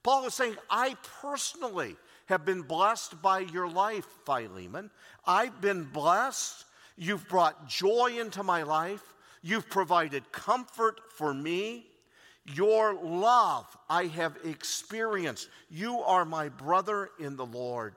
Paul 0.02 0.26
is 0.26 0.34
saying, 0.34 0.56
I 0.68 0.96
personally 1.20 1.96
have 2.26 2.44
been 2.44 2.62
blessed 2.62 3.20
by 3.20 3.40
your 3.40 3.68
life, 3.68 4.06
Philemon. 4.24 4.90
I've 5.26 5.60
been 5.60 5.84
blessed. 5.84 6.64
You've 7.02 7.26
brought 7.28 7.66
joy 7.66 8.18
into 8.20 8.42
my 8.42 8.62
life. 8.62 9.14
You've 9.40 9.70
provided 9.70 10.30
comfort 10.32 11.00
for 11.14 11.32
me. 11.32 11.86
Your 12.52 12.92
love 12.92 13.74
I 13.88 14.04
have 14.04 14.36
experienced. 14.44 15.48
You 15.70 16.00
are 16.00 16.26
my 16.26 16.50
brother 16.50 17.08
in 17.18 17.36
the 17.36 17.46
Lord. 17.46 17.94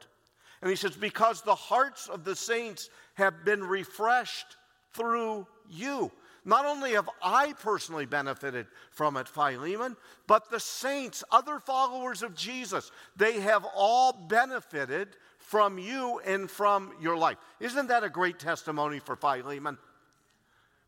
And 0.61 0.69
he 0.69 0.77
says, 0.77 0.95
Because 0.95 1.41
the 1.41 1.53
hearts 1.53 2.07
of 2.07 2.23
the 2.23 2.33
saints 2.33 2.89
have 3.15 3.43
been 3.43 3.61
refreshed 3.61 4.55
through 4.93 5.47
you. 5.69 6.09
Not 6.45 6.65
only 6.65 6.93
have 6.93 7.09
I 7.21 7.51
personally 7.53 8.05
benefited 8.05 8.67
from 8.91 9.17
it, 9.17 9.27
Philemon, 9.27 9.97
but 10.27 10.49
the 10.49 10.61
saints, 10.61 11.25
other 11.29 11.59
followers 11.59 12.23
of 12.23 12.35
Jesus, 12.35 12.89
they 13.17 13.41
have 13.41 13.65
all 13.75 14.13
benefited 14.29 15.17
from 15.43 15.77
you 15.77 16.19
and 16.25 16.49
from 16.49 16.93
your 17.01 17.17
life. 17.17 17.37
Isn't 17.59 17.87
that 17.87 18.03
a 18.03 18.09
great 18.09 18.39
testimony 18.39 18.99
for 18.99 19.15
Philemon? 19.15 19.77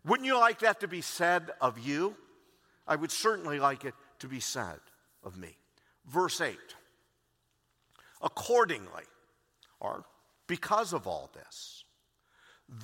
Wouldn't 0.05 0.27
you 0.27 0.37
like 0.37 0.59
that 0.59 0.79
to 0.79 0.87
be 0.87 1.01
said 1.01 1.51
of 1.61 1.79
you? 1.79 2.15
I 2.87 2.95
would 2.95 3.11
certainly 3.11 3.59
like 3.59 3.85
it 3.85 3.93
to 4.19 4.27
be 4.27 4.39
said 4.39 4.79
of 5.23 5.37
me. 5.37 5.55
Verse 6.07 6.41
8 6.41 6.57
Accordingly, 8.21 9.03
or 9.79 10.05
because 10.47 10.93
of 10.93 11.07
all 11.07 11.29
this, 11.33 11.83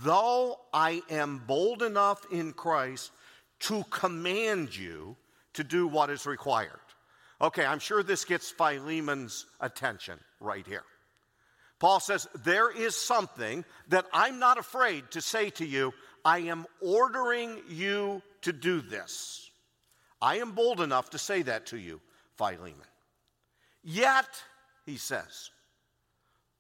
though 0.04 0.60
I 0.74 1.02
am 1.10 1.42
bold 1.48 1.84
enough 1.84 2.26
in 2.32 2.54
Christ 2.54 3.12
to 3.62 3.84
command 3.90 4.76
you 4.76 5.16
to 5.54 5.64
do 5.64 5.88
what 5.88 6.10
is 6.10 6.26
required. 6.26 6.80
Okay, 7.40 7.66
I'm 7.66 7.80
sure 7.80 8.04
this 8.04 8.26
gets 8.26 8.52
Philemon's 8.52 9.46
attention 9.60 10.20
right 10.40 10.66
here. 10.66 10.84
Paul 11.82 12.00
says, 12.00 12.28
There 12.44 12.70
is 12.70 12.96
something 12.96 13.66
that 13.88 14.06
I'm 14.14 14.38
not 14.38 14.60
afraid 14.60 15.10
to 15.12 15.22
say 15.22 15.50
to 15.50 15.66
you. 15.66 15.96
I 16.24 16.38
am 16.42 16.68
ordering 16.80 17.60
you 17.68 18.22
to 18.44 18.54
do 18.54 18.82
this. 18.82 19.50
I 20.22 20.38
am 20.38 20.52
bold 20.52 20.80
enough 20.80 21.10
to 21.10 21.18
say 21.18 21.42
that 21.42 21.66
to 21.68 21.80
you, 21.80 22.00
Philemon. 22.38 22.76
Yet, 23.84 24.28
he 24.86 24.98
says, 24.98 25.50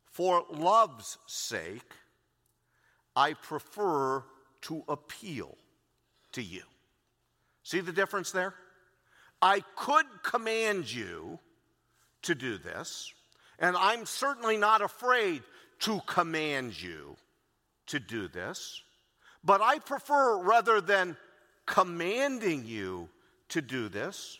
for 0.05 0.43
love's 0.49 1.19
sake, 1.27 1.93
I 3.15 3.33
prefer 3.33 4.23
to 4.61 4.83
appeal 4.87 5.55
to 6.31 6.41
you. 6.41 6.63
See 7.61 7.81
the 7.81 7.91
difference 7.91 8.31
there? 8.31 8.55
I 9.39 9.63
could 9.75 10.07
command 10.23 10.91
you 10.91 11.37
to 12.23 12.33
do 12.33 12.57
this, 12.57 13.13
and 13.61 13.77
I'm 13.77 14.05
certainly 14.05 14.57
not 14.57 14.81
afraid 14.81 15.43
to 15.81 16.01
command 16.07 16.81
you 16.81 17.15
to 17.87 17.99
do 17.99 18.27
this, 18.27 18.81
but 19.43 19.61
I 19.61 19.79
prefer 19.79 20.41
rather 20.41 20.81
than 20.81 21.15
commanding 21.65 22.65
you 22.65 23.07
to 23.49 23.61
do 23.61 23.87
this, 23.87 24.39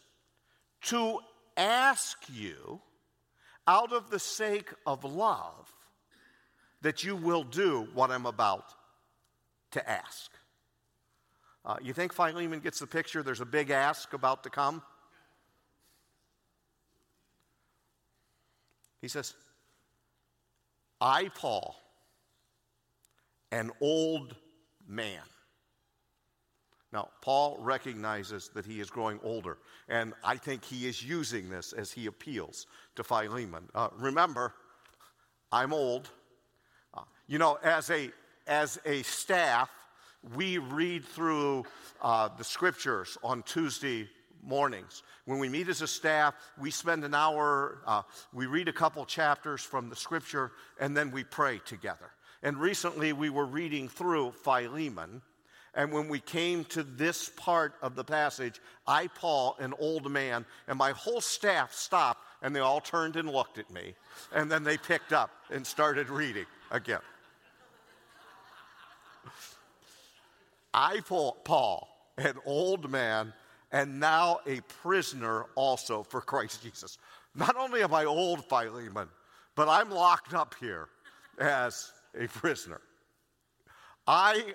to 0.83 1.19
ask 1.55 2.17
you 2.33 2.81
out 3.67 3.93
of 3.93 4.09
the 4.09 4.19
sake 4.19 4.69
of 4.85 5.03
love 5.03 5.71
that 6.81 7.03
you 7.03 7.15
will 7.15 7.43
do 7.43 7.87
what 7.93 8.09
I'm 8.09 8.25
about 8.25 8.73
to 9.71 9.89
ask. 9.89 10.31
Uh, 11.63 11.77
you 11.81 11.93
think 11.93 12.11
Philemon 12.11 12.59
gets 12.59 12.79
the 12.79 12.87
picture? 12.87 13.21
There's 13.21 13.41
a 13.41 13.45
big 13.45 13.69
ask 13.69 14.13
about 14.13 14.43
to 14.43 14.49
come. 14.49 14.81
He 19.01 19.07
says, 19.07 19.33
I, 20.99 21.29
Paul, 21.29 21.75
an 23.51 23.71
old 23.81 24.35
man. 24.87 25.21
Now, 26.93 27.09
Paul 27.21 27.57
recognizes 27.59 28.49
that 28.49 28.65
he 28.65 28.79
is 28.79 28.89
growing 28.89 29.19
older, 29.23 29.57
and 29.87 30.13
I 30.23 30.35
think 30.35 30.63
he 30.63 30.87
is 30.87 31.03
using 31.03 31.49
this 31.49 31.73
as 31.73 31.91
he 31.91 32.05
appeals 32.05 32.67
to 32.95 33.03
Philemon. 33.03 33.69
Uh, 33.73 33.87
remember, 33.97 34.53
I'm 35.51 35.73
old. 35.73 36.09
Uh, 36.93 37.01
you 37.27 37.39
know, 37.39 37.57
as 37.63 37.89
a, 37.89 38.11
as 38.45 38.77
a 38.85 39.03
staff, 39.03 39.69
we 40.35 40.57
read 40.57 41.05
through 41.05 41.63
uh, 42.01 42.29
the 42.37 42.43
scriptures 42.43 43.17
on 43.23 43.41
Tuesday 43.43 44.07
mornings. 44.43 45.03
When 45.25 45.39
we 45.39 45.49
meet 45.49 45.69
as 45.69 45.81
a 45.81 45.87
staff, 45.87 46.33
we 46.59 46.71
spend 46.71 47.03
an 47.03 47.13
hour, 47.13 47.79
uh, 47.85 48.01
we 48.33 48.45
read 48.45 48.67
a 48.67 48.73
couple 48.73 49.05
chapters 49.05 49.61
from 49.61 49.89
the 49.89 49.95
scripture, 49.95 50.51
and 50.79 50.95
then 50.95 51.11
we 51.11 51.23
pray 51.23 51.59
together. 51.65 52.11
And 52.43 52.57
recently 52.57 53.13
we 53.13 53.29
were 53.29 53.45
reading 53.45 53.87
through 53.87 54.31
Philemon. 54.43 55.21
And 55.73 55.93
when 55.93 56.09
we 56.09 56.19
came 56.19 56.65
to 56.65 56.83
this 56.83 57.29
part 57.29 57.75
of 57.81 57.95
the 57.95 58.03
passage, 58.03 58.59
I, 58.85 59.07
Paul, 59.07 59.55
an 59.59 59.73
old 59.79 60.11
man, 60.11 60.45
and 60.67 60.77
my 60.77 60.91
whole 60.91 61.21
staff 61.21 61.73
stopped 61.73 62.25
and 62.41 62.55
they 62.55 62.59
all 62.59 62.81
turned 62.81 63.15
and 63.15 63.29
looked 63.29 63.57
at 63.57 63.71
me. 63.71 63.93
And 64.33 64.51
then 64.51 64.63
they 64.63 64.77
picked 64.77 65.13
up 65.13 65.29
and 65.49 65.65
started 65.65 66.09
reading 66.09 66.45
again. 66.71 66.99
I, 70.73 71.01
Paul, 71.01 71.87
an 72.17 72.37
old 72.45 72.89
man, 72.89 73.33
and 73.71 73.99
now 73.99 74.39
a 74.45 74.61
prisoner 74.81 75.45
also 75.55 76.03
for 76.03 76.21
Christ 76.21 76.63
Jesus. 76.63 76.97
Not 77.35 77.55
only 77.55 77.83
am 77.83 77.93
I 77.93 78.05
old, 78.05 78.43
Philemon, 78.45 79.07
but 79.55 79.69
I'm 79.69 79.89
locked 79.89 80.33
up 80.33 80.55
here 80.59 80.89
as 81.39 81.91
a 82.19 82.27
prisoner. 82.27 82.81
I, 84.05 84.53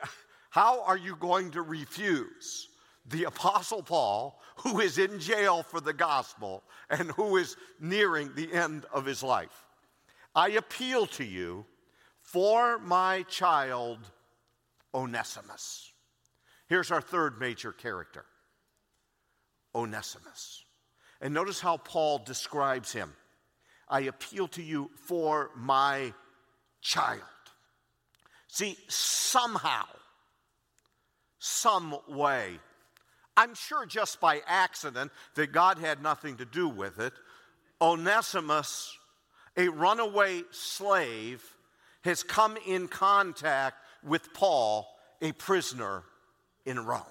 how 0.50 0.82
are 0.82 0.98
you 0.98 1.16
going 1.16 1.50
to 1.52 1.62
refuse 1.62 2.68
the 3.08 3.24
Apostle 3.24 3.82
Paul, 3.82 4.40
who 4.56 4.80
is 4.80 4.98
in 4.98 5.18
jail 5.18 5.62
for 5.62 5.80
the 5.80 5.92
gospel 5.92 6.64
and 6.90 7.10
who 7.12 7.36
is 7.36 7.56
nearing 7.80 8.30
the 8.34 8.52
end 8.52 8.84
of 8.92 9.06
his 9.06 9.22
life? 9.22 9.64
I 10.34 10.50
appeal 10.50 11.06
to 11.06 11.24
you 11.24 11.64
for 12.20 12.78
my 12.78 13.22
child, 13.22 13.98
Onesimus. 14.94 15.92
Here's 16.68 16.90
our 16.90 17.00
third 17.00 17.40
major 17.40 17.72
character 17.72 18.26
Onesimus. 19.76 20.64
And 21.20 21.34
notice 21.34 21.60
how 21.60 21.76
Paul 21.76 22.18
describes 22.18 22.92
him. 22.92 23.12
I 23.88 24.00
appeal 24.00 24.48
to 24.48 24.62
you 24.62 24.90
for 25.04 25.50
my 25.54 26.12
child. 26.80 27.20
See, 28.48 28.76
somehow, 28.88 29.84
some 31.38 31.96
way, 32.08 32.58
I'm 33.36 33.54
sure 33.54 33.84
just 33.86 34.18
by 34.20 34.40
accident 34.46 35.12
that 35.34 35.52
God 35.52 35.78
had 35.78 36.02
nothing 36.02 36.38
to 36.38 36.46
do 36.46 36.68
with 36.68 36.98
it, 36.98 37.12
Onesimus, 37.80 38.96
a 39.56 39.68
runaway 39.68 40.42
slave, 40.50 41.44
has 42.02 42.22
come 42.22 42.56
in 42.66 42.88
contact 42.88 43.76
with 44.02 44.32
Paul, 44.32 44.88
a 45.20 45.32
prisoner 45.32 46.02
in 46.64 46.84
Rome. 46.84 47.02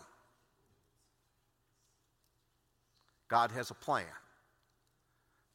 God 3.36 3.52
has 3.52 3.70
a 3.70 3.74
plan 3.74 4.16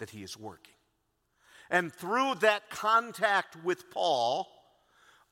that 0.00 0.10
He 0.10 0.22
is 0.22 0.38
working. 0.38 0.74
And 1.70 1.90
through 1.90 2.34
that 2.40 2.68
contact 2.68 3.56
with 3.64 3.90
Paul, 3.90 4.46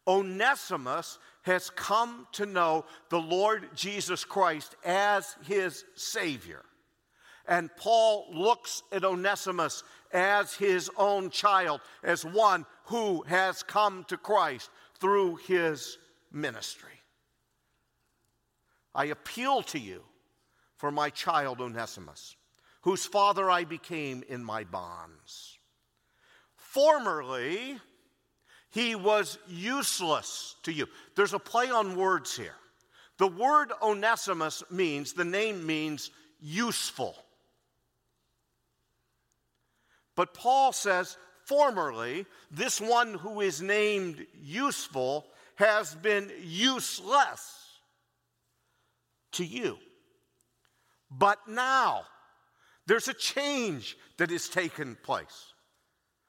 Onesimus 0.06 1.18
has 1.42 1.68
come 1.68 2.26
to 2.32 2.46
know 2.46 2.87
the 3.11 3.20
Lord 3.20 3.68
Jesus 3.74 4.24
Christ 4.24 4.76
as 4.82 5.37
his 5.46 5.84
Savior. 5.94 6.62
And 7.46 7.68
Paul 7.76 8.28
looks 8.32 8.82
at 8.92 9.04
Onesimus 9.04 9.82
as 10.11 10.54
his 10.54 10.90
own 10.96 11.28
child, 11.28 11.82
as 12.02 12.24
one 12.24 12.64
who 12.84 13.24
has 13.24 13.62
come 13.62 14.04
to 14.08 14.16
Christ 14.16 14.70
through 14.98 15.37
his 15.37 15.98
ministry. 16.32 16.98
I 18.94 19.04
appeal 19.04 19.62
to 19.64 19.78
you 19.78 20.02
for 20.78 20.92
my 20.92 21.11
child 21.11 21.61
Onesimus, 21.61 22.37
whose 22.88 23.05
father 23.05 23.51
I 23.51 23.64
became 23.64 24.24
in 24.31 24.42
my 24.42 24.64
bonds. 24.64 25.59
Formerly, 26.57 27.79
he 28.70 28.94
was 28.94 29.38
useless 29.46 30.57
to 30.62 30.72
you. 30.72 30.87
There's 31.14 31.35
a 31.35 31.38
play 31.38 31.70
on 31.70 31.96
words 31.96 32.35
here. 32.35 32.55
The 33.18 33.27
word 33.27 33.72
Onesimus 33.83 34.62
means, 34.70 35.12
the 35.12 35.27
name 35.27 35.66
means 35.66 36.11
useful. 36.40 37.14
But 40.16 40.33
Paul 40.33 40.72
says, 40.72 41.18
formerly, 41.44 42.24
this 42.51 42.81
one 42.81 43.12
who 43.12 43.42
is 43.42 43.61
named 43.61 44.27
useful 44.40 45.27
has 45.57 45.94
been 45.94 46.33
useless 46.40 47.81
to 49.33 49.44
you. 49.44 49.77
But 51.11 51.37
now, 51.46 52.05
there's 52.88 53.07
a 53.07 53.14
change 53.14 53.98
that 54.16 54.31
has 54.31 54.48
taken 54.48 54.96
place. 55.03 55.53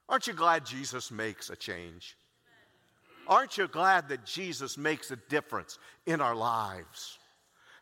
Aren't 0.10 0.28
you 0.28 0.34
glad 0.34 0.66
Jesus 0.66 1.10
makes 1.10 1.50
a 1.50 1.56
change? 1.56 2.18
Aren't 3.28 3.58
you 3.58 3.68
glad 3.68 4.10
that 4.10 4.26
Jesus 4.26 4.78
makes 4.78 5.10
a 5.10 5.16
difference 5.30 5.80
in 6.06 6.20
our 6.20 6.36
lives? 6.36 7.18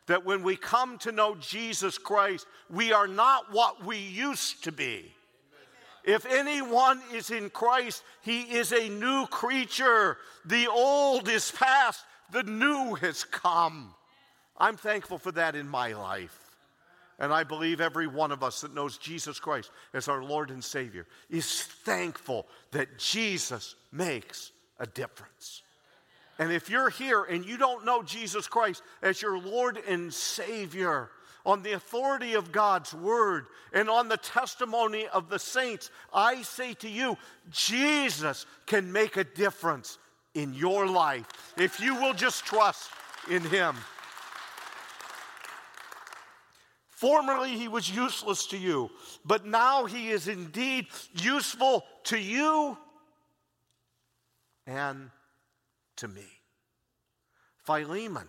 That 0.06 0.24
when 0.24 0.44
we 0.44 0.56
come 0.56 0.96
to 0.98 1.10
know 1.10 1.34
Jesus 1.34 1.98
Christ, 1.98 2.46
we 2.70 2.92
are 2.92 3.08
not 3.08 3.52
what 3.52 3.84
we 3.84 3.98
used 3.98 4.62
to 4.64 4.72
be. 4.72 5.12
If 6.04 6.24
anyone 6.24 7.02
is 7.12 7.30
in 7.30 7.50
Christ, 7.50 8.04
he 8.22 8.42
is 8.42 8.72
a 8.72 8.88
new 8.88 9.26
creature. 9.26 10.18
The 10.44 10.68
old 10.68 11.28
is 11.28 11.50
past, 11.50 12.04
the 12.30 12.44
new 12.44 12.94
has 12.94 13.24
come. 13.24 13.92
I'm 14.56 14.76
thankful 14.76 15.18
for 15.18 15.32
that 15.32 15.56
in 15.56 15.68
my 15.68 15.94
life. 15.94 16.47
And 17.18 17.32
I 17.32 17.42
believe 17.42 17.80
every 17.80 18.06
one 18.06 18.30
of 18.30 18.44
us 18.44 18.60
that 18.60 18.74
knows 18.74 18.96
Jesus 18.96 19.40
Christ 19.40 19.70
as 19.92 20.08
our 20.08 20.22
Lord 20.22 20.50
and 20.50 20.62
Savior 20.62 21.06
is 21.28 21.62
thankful 21.62 22.46
that 22.70 22.98
Jesus 22.98 23.74
makes 23.90 24.52
a 24.78 24.86
difference. 24.86 25.62
And 26.38 26.52
if 26.52 26.70
you're 26.70 26.90
here 26.90 27.24
and 27.24 27.44
you 27.44 27.58
don't 27.58 27.84
know 27.84 28.02
Jesus 28.02 28.46
Christ 28.46 28.82
as 29.02 29.20
your 29.20 29.38
Lord 29.38 29.78
and 29.88 30.14
Savior, 30.14 31.10
on 31.48 31.62
the 31.62 31.72
authority 31.72 32.34
of 32.34 32.52
God's 32.52 32.92
word 32.92 33.46
and 33.72 33.88
on 33.88 34.08
the 34.08 34.18
testimony 34.18 35.08
of 35.08 35.30
the 35.30 35.38
saints, 35.38 35.90
I 36.12 36.42
say 36.42 36.74
to 36.74 36.88
you, 36.88 37.16
Jesus 37.50 38.44
can 38.66 38.92
make 38.92 39.16
a 39.16 39.24
difference 39.24 39.98
in 40.34 40.52
your 40.52 40.86
life 40.86 41.24
if 41.56 41.80
you 41.80 41.94
will 41.94 42.12
just 42.12 42.44
trust 42.44 42.90
in 43.30 43.42
Him. 43.42 43.74
Formerly 46.98 47.50
he 47.50 47.68
was 47.68 47.88
useless 47.88 48.48
to 48.48 48.58
you, 48.58 48.90
but 49.24 49.46
now 49.46 49.84
he 49.84 50.10
is 50.10 50.26
indeed 50.26 50.88
useful 51.14 51.84
to 52.02 52.18
you 52.18 52.76
and 54.66 55.08
to 55.94 56.08
me. 56.08 56.26
Philemon, 57.62 58.28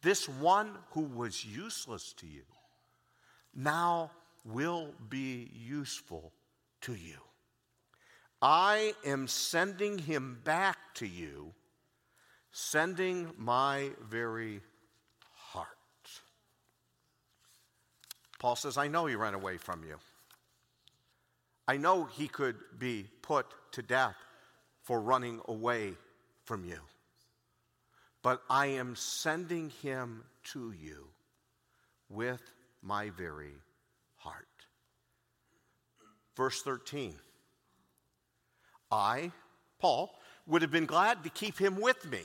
this 0.00 0.26
one 0.26 0.70
who 0.92 1.02
was 1.02 1.44
useless 1.44 2.14
to 2.14 2.26
you, 2.26 2.44
now 3.54 4.10
will 4.42 4.94
be 5.10 5.50
useful 5.52 6.32
to 6.80 6.94
you. 6.94 7.18
I 8.40 8.94
am 9.04 9.28
sending 9.28 9.98
him 9.98 10.38
back 10.44 10.78
to 10.94 11.06
you, 11.06 11.52
sending 12.52 13.32
my 13.36 13.90
very 14.08 14.62
Paul 18.38 18.56
says, 18.56 18.76
I 18.76 18.88
know 18.88 19.06
he 19.06 19.16
ran 19.16 19.34
away 19.34 19.56
from 19.56 19.82
you. 19.84 19.96
I 21.66 21.76
know 21.76 22.04
he 22.04 22.28
could 22.28 22.56
be 22.78 23.06
put 23.22 23.46
to 23.72 23.82
death 23.82 24.16
for 24.82 25.00
running 25.00 25.40
away 25.48 25.94
from 26.44 26.64
you. 26.64 26.78
But 28.22 28.42
I 28.48 28.66
am 28.66 28.96
sending 28.96 29.70
him 29.82 30.24
to 30.52 30.72
you 30.72 31.08
with 32.08 32.40
my 32.82 33.10
very 33.10 33.52
heart. 34.16 34.46
Verse 36.36 36.62
13 36.62 37.14
I, 38.90 39.32
Paul, 39.78 40.14
would 40.46 40.62
have 40.62 40.70
been 40.70 40.86
glad 40.86 41.22
to 41.24 41.30
keep 41.30 41.58
him 41.58 41.80
with 41.80 42.10
me 42.10 42.20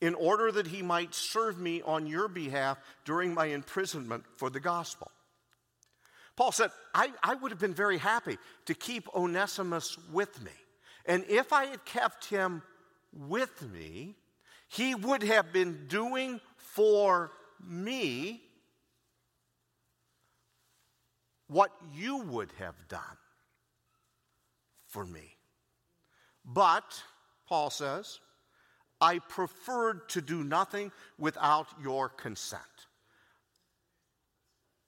in 0.00 0.14
order 0.14 0.52
that 0.52 0.66
he 0.66 0.82
might 0.82 1.14
serve 1.14 1.58
me 1.58 1.82
on 1.82 2.06
your 2.06 2.28
behalf 2.28 2.78
during 3.04 3.32
my 3.32 3.46
imprisonment 3.46 4.24
for 4.36 4.50
the 4.50 4.60
gospel. 4.60 5.10
Paul 6.36 6.52
said, 6.52 6.70
I, 6.94 7.10
I 7.22 7.34
would 7.34 7.50
have 7.50 7.60
been 7.60 7.74
very 7.74 7.96
happy 7.96 8.36
to 8.66 8.74
keep 8.74 9.08
Onesimus 9.14 9.96
with 10.12 10.42
me. 10.42 10.50
And 11.06 11.24
if 11.28 11.52
I 11.52 11.66
had 11.66 11.84
kept 11.84 12.26
him 12.26 12.62
with 13.12 13.62
me, 13.72 14.16
he 14.68 14.94
would 14.94 15.22
have 15.22 15.52
been 15.52 15.86
doing 15.88 16.40
for 16.56 17.32
me 17.66 18.42
what 21.48 21.70
you 21.94 22.18
would 22.18 22.50
have 22.58 22.74
done 22.88 23.00
for 24.88 25.06
me. 25.06 25.36
But, 26.44 27.02
Paul 27.48 27.70
says, 27.70 28.20
I 29.06 29.20
preferred 29.20 30.08
to 30.10 30.20
do 30.20 30.42
nothing 30.42 30.90
without 31.16 31.68
your 31.80 32.08
consent. 32.08 32.62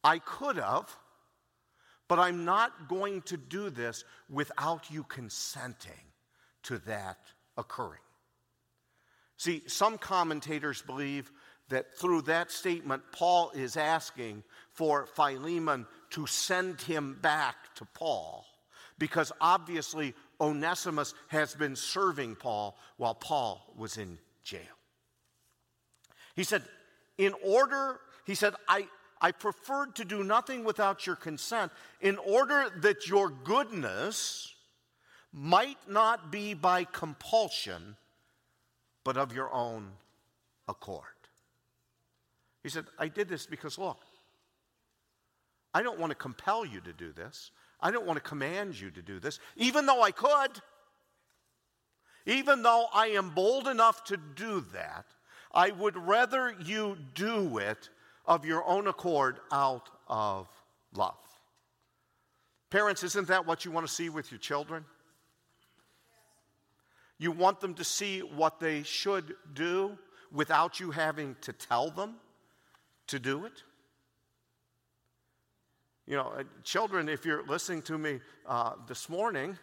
I 0.03 0.19
could 0.19 0.57
have, 0.57 0.91
but 2.09 2.19
I'm 2.19 2.45
not 2.45 2.89
going 2.89 3.23
to 3.23 3.37
do 3.37 3.71
this 3.71 4.03
without 4.29 4.91
you 4.91 5.05
consenting 5.05 6.03
to 6.65 6.79
that 6.79 7.19
occurring. 7.57 8.01
See, 9.37 9.63
some 9.69 9.99
commentators 9.99 10.83
believe 10.83 11.31
that 11.69 11.95
through 11.95 12.23
that 12.23 12.51
statement, 12.51 13.05
Paul 13.13 13.53
is 13.55 13.77
asking 13.77 14.43
for 14.73 15.07
Philemon 15.07 15.87
to 16.11 16.27
send 16.27 16.81
him 16.81 17.19
back 17.23 17.55
to 17.77 17.85
Paul 17.95 18.45
because 18.99 19.31
obviously 19.41 20.13
Onesimus 20.41 21.15
has 21.29 21.55
been 21.55 21.77
serving 21.77 22.37
Paul 22.37 22.77
while 22.97 23.15
Paul 23.15 23.73
was 23.77 23.99
in 23.99 24.19
jail. 24.45 24.61
He 26.35 26.45
said, 26.45 26.63
In 27.17 27.35
order, 27.43 28.01
he 28.25 28.35
said, 28.35 28.55
I, 28.69 28.87
I 29.21 29.33
preferred 29.33 29.97
to 29.97 30.05
do 30.05 30.23
nothing 30.23 30.65
without 30.65 31.07
your 31.07 31.17
consent 31.17 31.73
in 32.01 32.19
order 32.19 32.71
that 32.77 33.09
your 33.09 33.31
goodness 33.31 34.55
might 35.33 35.79
not 35.89 36.31
be 36.31 36.55
by 36.55 36.85
compulsion, 36.85 37.97
but 39.05 39.17
of 39.17 39.35
your 39.35 39.53
own 39.53 39.91
accord. 40.69 41.05
He 42.63 42.69
said, 42.69 42.87
I 42.99 43.09
did 43.09 43.29
this 43.29 43.47
because, 43.47 43.79
look, 43.79 43.99
I 45.75 45.83
don't 45.83 45.99
want 45.99 46.11
to 46.11 46.17
compel 46.17 46.65
you 46.65 46.81
to 46.81 46.93
do 46.93 47.13
this. 47.13 47.51
I 47.81 47.91
don't 47.91 48.07
want 48.07 48.17
to 48.17 48.29
command 48.29 48.79
you 48.79 48.91
to 48.91 49.03
do 49.03 49.21
this, 49.21 49.39
even 49.57 49.87
though 49.87 50.03
I 50.03 50.11
could. 50.11 50.61
Even 52.27 52.63
though 52.63 52.87
I 52.93 53.09
am 53.09 53.31
bold 53.31 53.69
enough 53.69 54.05
to 54.05 54.17
do 54.17 54.65
that, 54.73 55.07
I 55.53 55.71
would 55.71 55.97
rather 55.97 56.55
you 56.63 56.99
do 57.15 57.59
it 57.59 57.89
of 58.27 58.45
your 58.45 58.65
own 58.67 58.87
accord 58.87 59.39
out 59.51 59.89
of 60.09 60.47
love. 60.93 61.15
Parents, 62.71 63.03
isn't 63.03 63.29
that 63.29 63.47
what 63.47 63.65
you 63.65 63.71
want 63.71 63.87
to 63.87 63.93
see 63.93 64.11
with 64.11 64.31
your 64.31 64.39
children? 64.39 64.85
You 67.19 67.33
want 67.33 67.61
them 67.61 67.75
to 67.75 67.85
see 67.85 68.21
what 68.21 68.61
they 68.61 68.83
should 68.83 69.35
do 69.55 69.99
without 70.31 70.79
you 70.79 70.91
having 70.91 71.35
to 71.41 71.53
tell 71.53 71.91
them 71.91 72.17
to 73.07 73.19
do 73.19 73.47
it? 73.47 73.63
You 76.09 76.17
know, 76.17 76.33
uh, 76.39 76.45
children, 76.65 77.07
if 77.07 77.27
you're 77.27 77.45
listening 77.47 77.83
to 77.83 77.99
me 77.99 78.21
uh, 78.47 78.73
this 78.87 79.11
morning, 79.11 79.59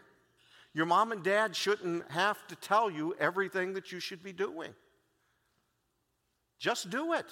your 0.75 0.86
mom 0.86 1.12
and 1.12 1.23
dad 1.23 1.55
shouldn't 1.55 2.12
have 2.12 2.45
to 2.49 2.55
tell 2.58 2.88
you 2.88 3.15
everything 3.19 3.73
that 3.73 3.91
you 3.91 3.99
should 3.99 4.21
be 4.21 4.31
doing. 4.31 4.69
Just 6.60 6.91
do 6.91 7.13
it. 7.13 7.25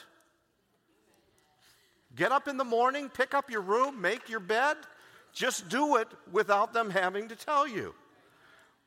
Get 2.15 2.31
up 2.31 2.47
in 2.47 2.57
the 2.57 2.63
morning, 2.63 3.07
pick 3.07 3.35
up 3.35 3.51
your 3.51 3.61
room, 3.61 4.01
make 4.01 4.29
your 4.29 4.39
bed. 4.39 4.77
Just 5.31 5.69
do 5.69 5.97
it 5.97 6.07
without 6.31 6.73
them 6.73 6.89
having 6.89 7.27
to 7.27 7.35
tell 7.35 7.67
you. 7.67 7.93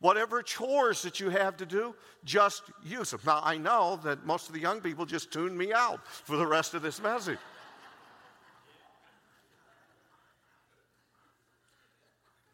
Whatever 0.00 0.42
chores 0.42 1.02
that 1.02 1.20
you 1.20 1.30
have 1.30 1.56
to 1.58 1.66
do, 1.66 1.94
just 2.24 2.64
use 2.84 3.12
them. 3.12 3.20
Now, 3.24 3.42
I 3.44 3.58
know 3.58 4.00
that 4.02 4.26
most 4.26 4.48
of 4.48 4.54
the 4.54 4.60
young 4.60 4.80
people 4.80 5.06
just 5.06 5.32
tune 5.32 5.56
me 5.56 5.72
out 5.72 6.04
for 6.04 6.36
the 6.36 6.46
rest 6.46 6.74
of 6.74 6.82
this 6.82 7.00
message. 7.00 7.38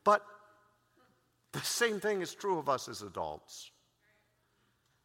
But 0.05 0.25
the 1.53 1.61
same 1.61 2.01
thing 2.01 2.23
is 2.23 2.35
true 2.35 2.59
of 2.59 2.69
us 2.69 2.88
as 2.88 3.03
adults. 3.03 3.71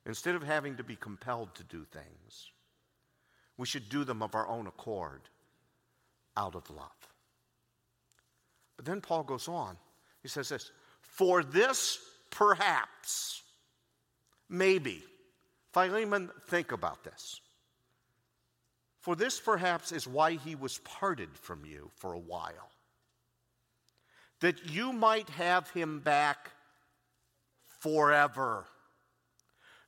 Instead 0.05 0.35
of 0.35 0.43
having 0.43 0.77
to 0.77 0.83
be 0.83 0.95
compelled 0.95 1.53
to 1.55 1.63
do 1.63 1.85
things, 1.91 2.51
we 3.57 3.65
should 3.65 3.89
do 3.89 4.03
them 4.03 4.23
of 4.23 4.35
our 4.35 4.47
own 4.47 4.67
accord 4.67 5.21
out 6.37 6.55
of 6.55 6.69
love. 6.69 6.91
But 8.77 8.85
then 8.85 9.01
Paul 9.01 9.23
goes 9.23 9.47
on. 9.47 9.75
He 10.21 10.29
says 10.29 10.49
this 10.49 10.71
For 11.01 11.43
this 11.43 11.99
perhaps, 12.29 13.41
maybe, 14.49 15.03
Philemon, 15.73 16.29
think 16.47 16.71
about 16.71 17.03
this. 17.03 17.41
For 19.01 19.15
this 19.15 19.39
perhaps 19.39 19.91
is 19.91 20.07
why 20.07 20.33
he 20.33 20.55
was 20.55 20.79
parted 20.79 21.29
from 21.37 21.65
you 21.65 21.91
for 21.95 22.13
a 22.13 22.19
while 22.19 22.71
that 24.41 24.69
you 24.69 24.93
might 24.93 25.29
have 25.29 25.69
him 25.71 25.99
back 25.99 26.51
forever. 27.79 28.65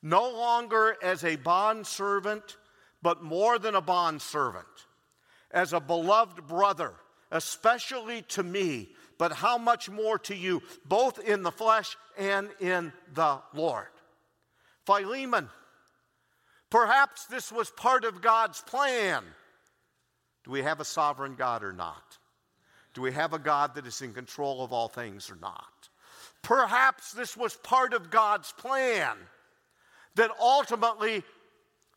No 0.02 0.30
longer 0.30 0.96
as 1.04 1.24
a 1.24 1.36
bondservant, 1.36 2.58
but 3.02 3.22
more 3.22 3.60
than 3.60 3.76
a 3.76 3.82
bondservant, 3.82 4.66
as 5.52 5.74
a 5.74 5.80
beloved 5.80 6.48
brother, 6.48 6.94
especially 7.32 8.22
to 8.24 8.44
me, 8.44 8.90
but 9.18 9.34
how 9.34 9.58
much 9.58 9.90
more 9.90 10.18
to 10.20 10.36
you, 10.36 10.64
both 10.86 11.20
in 11.20 11.44
the 11.44 11.52
flesh 11.52 11.98
and 12.18 12.50
in 12.60 12.94
the 13.14 13.40
Lord. 13.54 13.88
Philemon, 14.86 15.50
perhaps 16.70 17.26
this 17.26 17.52
was 17.52 17.70
part 17.72 18.06
of 18.06 18.22
God's 18.22 18.62
plan. 18.62 19.24
Do 20.46 20.52
we 20.52 20.62
have 20.62 20.80
a 20.80 20.86
sovereign 20.86 21.36
God 21.36 21.64
or 21.64 21.74
not? 21.74 22.19
Do 22.94 23.02
we 23.02 23.12
have 23.12 23.34
a 23.34 23.40
God 23.40 23.76
that 23.76 23.88
is 23.88 24.02
in 24.02 24.14
control 24.14 24.64
of 24.64 24.74
all 24.74 24.88
things 24.88 25.30
or 25.30 25.38
not? 25.42 25.90
Perhaps 26.42 27.12
this 27.12 27.36
was 27.36 27.56
part 27.56 27.94
of 27.94 28.10
God's 28.10 28.52
plan 28.54 29.18
that 30.16 30.32
ultimately 30.40 31.24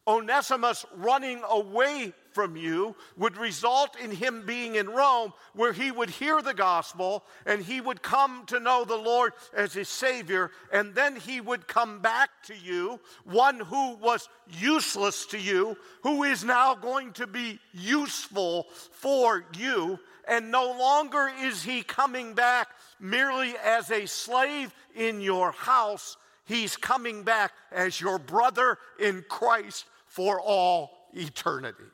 Onesimus 0.07 0.85
running 0.97 1.41
away 1.49 2.13
from 2.33 2.57
you 2.57 2.97
would 3.17 3.37
result 3.37 3.97
in 4.01 4.11
him 4.11 4.45
being 4.45 4.75
in 4.75 4.89
Rome, 4.89 5.33
where 5.55 5.73
he 5.73 5.93
would 5.93 6.11
hear 6.11 6.43
the 6.43 6.55
gospel 6.55 7.25
and 7.47 7.63
he 7.63 7.81
would 7.81 8.03
come 8.03 8.45
to 8.47 8.59
know 8.59 8.85
the 8.85 8.97
Lord 8.97 9.33
as 9.55 9.75
his 9.75 9.89
Savior, 9.89 10.51
and 10.73 10.95
then 10.95 11.15
he 11.17 11.41
would 11.41 11.69
come 11.69 12.01
back 12.01 12.31
to 12.47 12.55
you, 12.57 12.99
one 13.25 13.61
who 13.61 13.95
was 13.97 14.29
useless 14.59 15.27
to 15.27 15.39
you, 15.39 15.77
who 16.03 16.25
is 16.25 16.43
now 16.43 16.75
going 16.75 17.13
to 17.13 17.27
be 17.27 17.61
useful 17.73 18.67
for 18.91 19.45
you. 19.57 20.01
And 20.29 20.51
no 20.51 20.71
longer 20.79 21.31
is 21.41 21.63
he 21.63 21.83
coming 21.83 22.35
back 22.35 22.69
merely 23.01 23.55
as 23.65 23.91
a 23.91 24.07
slave 24.07 24.73
in 24.95 25.21
your 25.21 25.53
house, 25.53 26.17
he's 26.45 26.77
coming 26.77 27.23
back 27.25 27.53
as 27.73 28.01
your 28.01 28.19
brother 28.19 28.79
in 29.01 29.25
Christ 29.29 29.87
for 30.07 30.41
all 30.41 31.09
eternity. 31.13 31.85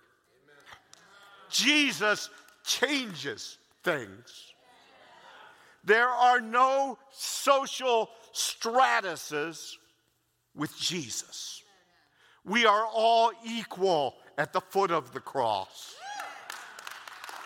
Jesus 1.49 2.29
changes 2.65 3.59
things. 3.83 4.53
There 5.85 6.09
are 6.09 6.41
no 6.41 6.99
social 7.11 8.11
stratuses 8.35 9.77
with 10.55 10.77
Jesus. 10.77 11.63
We 12.45 12.67
are 12.67 12.87
all 12.87 13.33
equal 13.45 14.17
at 14.37 14.53
the 14.53 14.61
foot 14.61 14.91
of 14.91 15.13
the 15.13 15.21
cross. 15.21 15.95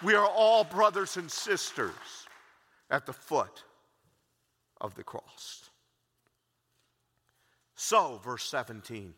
We 0.03 0.15
are 0.15 0.27
all 0.27 0.65
brothers 0.65 1.17
and 1.17 1.31
sisters 1.31 1.93
at 2.91 3.07
the 3.07 3.12
foot 3.12 3.65
of 4.81 4.95
the 4.95 5.05
cross. 5.05 5.71
So, 7.77 8.21
verse 8.23 8.45
17 8.45 9.15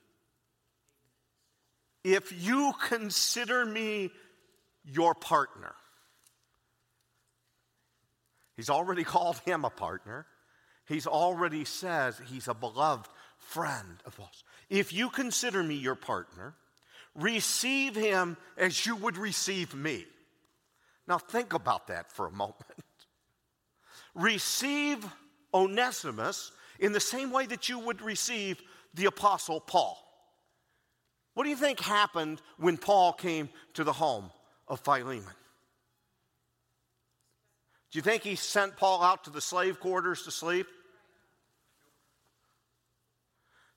if 2.05 2.33
you 2.47 2.75
consider 2.87 3.65
me 3.65 4.11
your 4.85 5.15
partner. 5.15 5.75
He's 8.57 8.71
already 8.71 9.05
called 9.15 9.39
him 9.47 9.65
a 9.65 9.71
partner. 9.71 10.27
He's 10.87 11.07
already 11.07 11.65
says 11.65 12.21
he's 12.27 12.47
a 12.47 12.55
beloved 12.55 13.09
friend 13.39 13.97
of 14.05 14.21
us. 14.21 14.45
If 14.69 14.93
you 14.93 15.09
consider 15.09 15.63
me 15.63 15.77
your 15.77 15.95
partner, 15.95 16.55
receive 17.15 17.97
him 17.97 18.37
as 18.59 18.85
you 18.85 18.97
would 18.97 19.17
receive 19.17 19.75
me. 19.75 20.05
Now 21.07 21.19
think 21.19 21.53
about 21.53 21.89
that 21.89 22.11
for 22.11 22.27
a 22.27 22.31
moment. 22.31 22.57
receive 24.15 25.05
Onesimus 25.53 26.53
in 26.79 26.93
the 26.93 27.01
same 27.01 27.31
way 27.31 27.47
that 27.47 27.69
you 27.69 27.79
would 27.79 28.01
receive 28.01 28.61
the 28.95 29.07
Apostle 29.07 29.61
Paul. 29.61 29.99
What 31.35 31.45
do 31.45 31.51
you 31.51 31.57
think 31.57 31.81
happened 31.81 32.41
when 32.59 32.77
Paul 32.77 33.13
came 33.13 33.49
to 33.75 33.85
the 33.85 33.93
home 33.93 34.31
of 34.69 34.81
Philemon? 34.81 35.25
Do 37.91 37.99
you 37.99 38.03
think 38.03 38.23
he 38.23 38.37
sent 38.37 38.77
Paul 38.77 39.03
out 39.03 39.25
to 39.25 39.31
the 39.31 39.41
slave 39.41 39.81
quarters 39.81 40.23
to 40.23 40.31
sleep? 40.31 40.67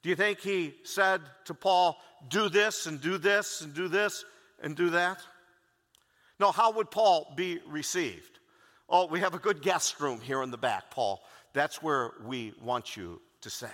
Do 0.04 0.10
you 0.10 0.16
think 0.16 0.40
he 0.40 0.76
said 0.84 1.22
to 1.46 1.54
Paul, 1.54 1.98
do 2.30 2.50
this 2.50 2.86
and 2.86 3.02
do 3.02 3.18
this 3.18 3.62
and 3.62 3.74
do 3.74 3.88
this 3.88 4.24
and 4.62 4.76
do 4.76 4.92
that? 4.92 5.20
No, 6.40 6.52
how 6.52 6.72
would 6.72 6.92
Paul 6.92 7.34
be 7.36 7.60
received? 7.68 8.40
Oh, 8.90 9.08
we 9.08 9.20
have 9.20 9.34
a 9.34 9.40
good 9.40 9.62
guest 9.62 10.00
room 10.00 10.22
here 10.22 10.44
in 10.44 10.52
the 10.52 10.58
back, 10.58 10.92
Paul. 10.92 11.22
That's 11.54 11.82
where 11.82 12.12
we 12.26 12.54
want 12.62 12.96
you 12.96 13.22
to 13.42 13.50
stay. 13.50 13.68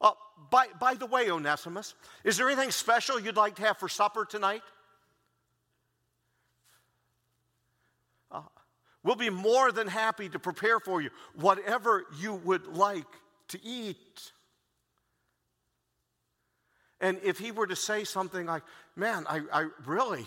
Oh, 0.00 0.16
by, 0.50 0.66
by 0.80 0.94
the 0.94 1.06
way, 1.06 1.30
Onesimus, 1.30 1.94
is 2.24 2.36
there 2.36 2.48
anything 2.48 2.70
special 2.70 3.20
you'd 3.20 3.36
like 3.36 3.56
to 3.56 3.62
have 3.62 3.78
for 3.78 3.88
supper 3.88 4.24
tonight? 4.24 4.62
Uh, 8.30 8.42
we'll 9.04 9.16
be 9.16 9.30
more 9.30 9.70
than 9.70 9.86
happy 9.86 10.28
to 10.28 10.38
prepare 10.38 10.80
for 10.80 11.00
you 11.00 11.10
whatever 11.36 12.04
you 12.20 12.34
would 12.34 12.66
like 12.66 13.06
to 13.48 13.64
eat. 13.64 14.32
And 17.00 17.18
if 17.22 17.38
he 17.38 17.52
were 17.52 17.66
to 17.66 17.76
say 17.76 18.04
something 18.04 18.46
like, 18.46 18.62
Man, 18.96 19.24
I, 19.28 19.40
I 19.52 19.66
really, 19.86 20.26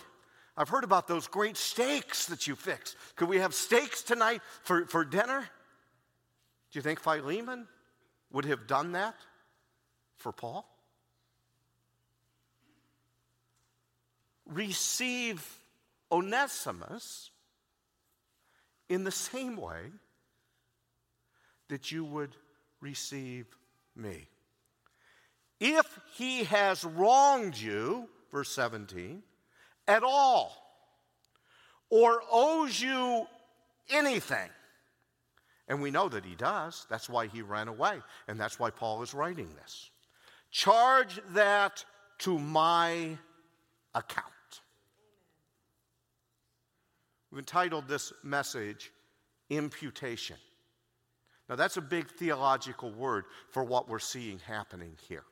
I've 0.57 0.69
heard 0.69 0.83
about 0.85 1.07
those 1.07 1.27
great 1.27 1.57
steaks 1.57 2.27
that 2.27 2.47
you 2.47 2.55
fixed. 2.55 2.95
Could 3.15 3.27
we 3.27 3.39
have 3.39 3.53
steaks 3.53 4.01
tonight 4.01 4.41
for, 4.63 4.85
for 4.85 5.03
dinner? 5.03 5.41
Do 6.71 6.79
you 6.79 6.81
think 6.81 6.99
Philemon 6.99 7.67
would 8.31 8.45
have 8.45 8.67
done 8.67 8.93
that 8.93 9.15
for 10.17 10.31
Paul? 10.31 10.65
Receive 14.45 15.45
Onesimus 16.11 17.31
in 18.87 19.03
the 19.03 19.11
same 19.11 19.57
way 19.57 19.91
that 21.67 21.91
you 21.91 22.05
would 22.05 22.35
receive 22.79 23.45
me. 23.95 24.27
If 25.59 25.99
he 26.13 26.43
has 26.45 26.83
wronged 26.83 27.57
you, 27.57 28.07
verse 28.31 28.51
17, 28.51 29.23
at 29.87 30.03
all, 30.03 30.55
or 31.89 32.21
owes 32.31 32.79
you 32.79 33.25
anything, 33.89 34.49
and 35.67 35.81
we 35.81 35.91
know 35.91 36.09
that 36.09 36.25
he 36.25 36.35
does, 36.35 36.85
that's 36.89 37.09
why 37.09 37.27
he 37.27 37.41
ran 37.41 37.67
away, 37.67 37.99
and 38.27 38.39
that's 38.39 38.59
why 38.59 38.69
Paul 38.69 39.01
is 39.03 39.13
writing 39.13 39.49
this. 39.61 39.89
Charge 40.51 41.19
that 41.33 41.83
to 42.19 42.39
my 42.39 43.17
account. 43.93 44.25
We've 47.31 47.39
entitled 47.39 47.87
this 47.87 48.13
message, 48.23 48.91
Imputation. 49.49 50.37
Now, 51.49 51.55
that's 51.55 51.77
a 51.77 51.81
big 51.81 52.09
theological 52.09 52.91
word 52.91 53.25
for 53.51 53.63
what 53.63 53.87
we're 53.87 53.99
seeing 53.99 54.39
happening 54.39 54.97
here 55.07 55.25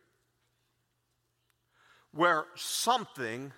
where 2.14 2.46
something 2.56 3.52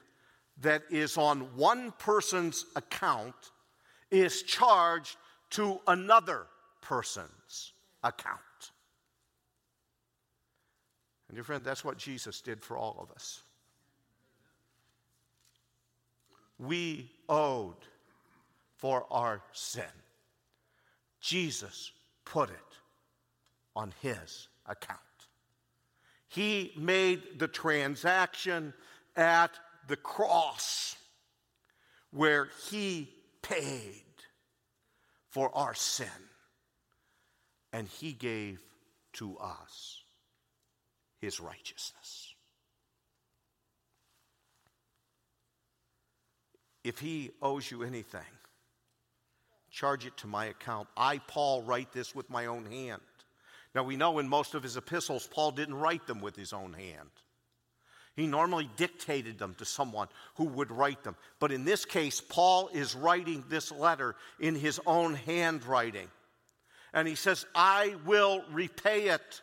that 0.62 0.84
is 0.90 1.18
on 1.18 1.42
one 1.56 1.92
person's 2.00 2.66
account 2.76 3.36
is 4.12 4.44
charged 4.44 5.18
to 5.52 5.80
another 5.88 6.48
person's 6.82 7.74
account. 8.04 8.40
And, 11.28 11.36
dear 11.36 11.44
friend, 11.44 11.64
that's 11.64 11.84
what 11.84 11.98
Jesus 11.98 12.42
did 12.42 12.64
for 12.64 12.78
all 12.78 12.98
of 13.00 13.12
us. 13.16 13.42
We 16.58 17.12
owed 17.28 17.76
for 18.78 19.06
our 19.12 19.42
sin. 19.52 19.84
Jesus 21.20 21.92
put 22.24 22.50
it 22.50 22.56
on 23.76 23.94
his 24.02 24.48
account. 24.68 25.00
He 26.28 26.72
made 26.78 27.40
the 27.40 27.48
transaction 27.48 28.74
at 29.16 29.52
the 29.88 29.96
cross 29.96 30.96
where 32.12 32.50
he 32.70 33.10
paid 33.42 34.04
for 35.30 35.56
our 35.56 35.74
sin 35.74 36.08
and 37.74 37.88
he 37.88 38.14
gave 38.14 38.60
to 39.14 39.38
us 39.38 40.02
his 41.20 41.40
righteousness. 41.40 42.34
If 46.84 47.00
he 47.00 47.32
owes 47.42 47.70
you 47.70 47.84
anything, 47.84 48.22
charge 49.72 50.06
it 50.06 50.16
to 50.18 50.28
my 50.28 50.46
account. 50.46 50.88
I, 50.96 51.18
Paul, 51.18 51.64
write 51.64 51.92
this 51.92 52.14
with 52.14 52.30
my 52.30 52.46
own 52.46 52.66
hand. 52.66 53.02
Now, 53.74 53.84
we 53.84 53.98
know 53.98 54.20
in 54.20 54.30
most 54.30 54.54
of 54.54 54.64
his 54.64 54.78
epistles, 54.78 55.28
Paul 55.28 55.52
didn't 55.52 55.76
write 55.76 56.08
them 56.08 56.22
with 56.22 56.36
his 56.36 56.54
own 56.54 56.74
hand. 56.74 57.10
He 58.16 58.28
normally 58.28 58.70
dictated 58.78 59.38
them 59.38 59.56
to 59.58 59.66
someone 59.66 60.08
who 60.36 60.46
would 60.46 60.72
write 60.72 61.04
them. 61.04 61.18
But 61.40 61.52
in 61.52 61.66
this 61.66 61.84
case, 61.84 62.22
Paul 62.22 62.70
is 62.70 62.96
writing 62.96 63.44
this 63.50 63.72
letter 63.72 64.16
in 64.40 64.56
his 64.56 64.80
own 64.86 65.16
handwriting. 65.16 66.08
And 66.94 67.08
he 67.08 67.16
says, 67.16 67.46
I 67.54 67.96
will 68.06 68.44
repay 68.52 69.10
it. 69.10 69.42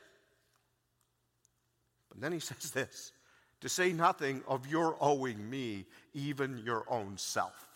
But 2.09 2.21
then 2.23 2.33
he 2.33 2.41
says 2.41 2.71
this 2.71 3.13
to 3.61 3.69
say 3.69 3.93
nothing 3.93 4.43
of 4.49 4.67
your 4.67 4.97
owing 5.01 5.49
me, 5.49 5.87
even 6.15 6.63
your 6.65 6.85
own 6.89 7.17
self. 7.17 7.69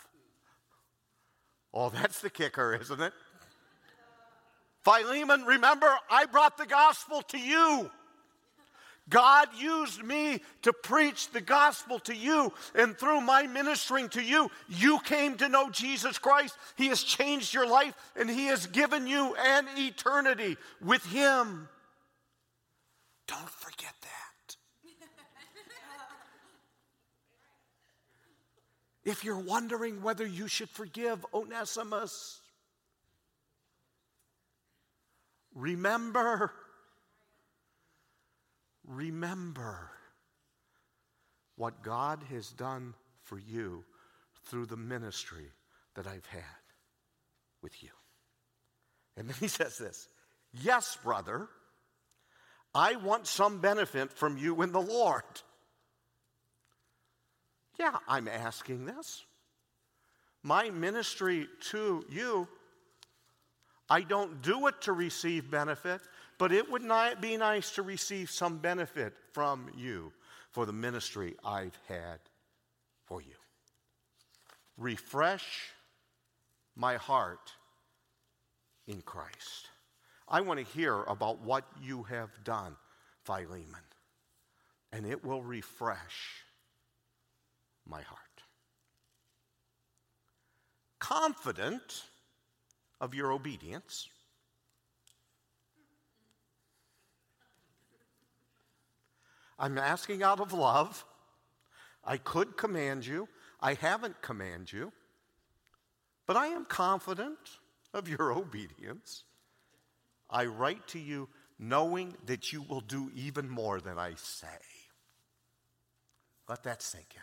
Oh, 1.73 1.91
that's 1.91 2.21
the 2.21 2.31
kicker, 2.31 2.75
isn't 2.81 3.01
it? 3.01 3.13
Philemon, 4.83 5.45
remember, 5.45 5.95
I 6.11 6.27
brought 6.27 6.57
the 6.57 6.67
gospel 6.67 7.23
to 7.23 7.39
you. 7.39 7.91
God 9.09 9.49
used 9.57 10.03
me 10.03 10.41
to 10.63 10.73
preach 10.73 11.31
the 11.31 11.41
gospel 11.41 11.99
to 12.01 12.15
you, 12.15 12.53
and 12.75 12.97
through 12.97 13.21
my 13.21 13.47
ministering 13.47 14.09
to 14.11 14.23
you, 14.23 14.51
you 14.69 14.99
came 15.01 15.37
to 15.37 15.49
know 15.49 15.71
Jesus 15.71 16.19
Christ. 16.19 16.57
He 16.77 16.89
has 16.89 17.03
changed 17.03 17.55
your 17.55 17.69
life, 17.69 17.95
and 18.17 18.29
He 18.29 18.47
has 18.47 18.67
given 18.67 19.07
you 19.07 19.35
an 19.37 19.67
eternity 19.77 20.57
with 20.83 21.05
Him. 21.07 21.69
Don't 23.29 23.49
forget 23.49 23.95
that. 24.03 24.57
if 29.05 29.25
you're 29.25 29.39
wondering 29.39 30.03
whether 30.03 30.27
you 30.27 30.49
should 30.49 30.71
forgive 30.71 31.25
Onesimus, 31.33 32.41
Remember, 35.57 36.53
remember 38.87 39.91
what 41.57 41.83
God 41.83 42.23
has 42.31 42.51
done 42.51 42.95
for 43.23 43.39
you 43.39 43.85
through 44.47 44.67
the 44.67 44.77
ministry 44.77 45.51
that 45.95 46.07
I've 46.07 46.27
had 46.27 46.43
with 47.63 47.83
you. 47.83 47.91
And 49.17 49.29
then 49.29 49.37
he 49.41 49.49
says 49.49 49.79
this 49.79 50.09
Yes, 50.53 50.97
brother, 51.03 51.49
I 52.75 52.97
want 52.97 53.27
some 53.27 53.61
benefit 53.61 54.13
from 54.13 54.37
you 54.37 54.63
in 54.63 54.73
the 54.73 54.81
Lord. 54.81 55.23
Yeah, 57.79 57.97
I'm 58.09 58.29
asking 58.29 58.87
this. 58.87 59.25
My 60.43 60.71
ministry 60.71 61.49
to 61.73 62.05
you 62.09 62.49
I 63.89 64.03
don't 64.03 64.43
do 64.43 64.67
it 64.67 64.81
to 64.83 64.93
receive 64.93 65.51
benefit, 65.51 66.01
but 66.39 66.53
it 66.53 66.71
would 66.71 66.83
not 66.83 67.21
be 67.21 67.37
nice 67.37 67.73
to 67.73 67.83
receive 67.83 68.31
some 68.31 68.59
benefit 68.59 69.15
from 69.33 69.69
you 69.77 70.13
for 70.51 70.67
the 70.67 70.73
ministry 70.73 71.35
I've 71.45 71.79
had 71.89 72.19
for 73.05 73.21
you. 73.21 73.35
Refresh 74.77 75.73
my 76.75 76.97
heart 76.97 77.53
in 78.87 79.01
Christ. 79.03 79.69
I 80.29 80.41
want 80.41 80.59
to 80.59 80.67
hear 80.77 81.03
about 81.03 81.41
what 81.41 81.65
you 81.81 82.03
have 82.05 82.31
done, 82.45 82.77
Philemon, 83.25 83.87
and 84.93 85.07
it 85.07 85.25
will 85.25 85.43
refresh 85.43 86.45
my 87.87 88.03
heart. 88.03 88.21
confident 91.07 92.03
of 93.01 93.15
your 93.15 93.31
obedience. 93.31 94.09
I'm 99.59 99.79
asking 99.79 100.23
out 100.23 100.41
of 100.41 100.53
love. 100.53 101.05
I 102.05 102.19
could 102.19 102.57
command 102.57 103.07
you. 103.07 103.29
I 103.61 103.75
haven't 103.75 104.23
commanded 104.23 104.73
you. 104.73 104.93
But 106.27 106.37
I 106.37 106.49
am 106.49 106.65
confident 106.65 107.39
of 107.95 108.09
your 108.09 108.33
obedience. 108.37 109.25
I 110.29 110.47
write 110.47 110.87
to 110.89 110.99
you 110.99 111.29
knowing 111.59 112.15
that 112.27 112.53
you 112.53 112.63
will 112.63 112.81
do 112.81 113.11
even 113.15 113.49
more 113.49 113.81
than 113.81 113.99
I 113.99 114.15
say. 114.17 114.47
Let 116.49 116.65
that 116.65 116.83
sink 116.83 117.07
in. 117.15 117.23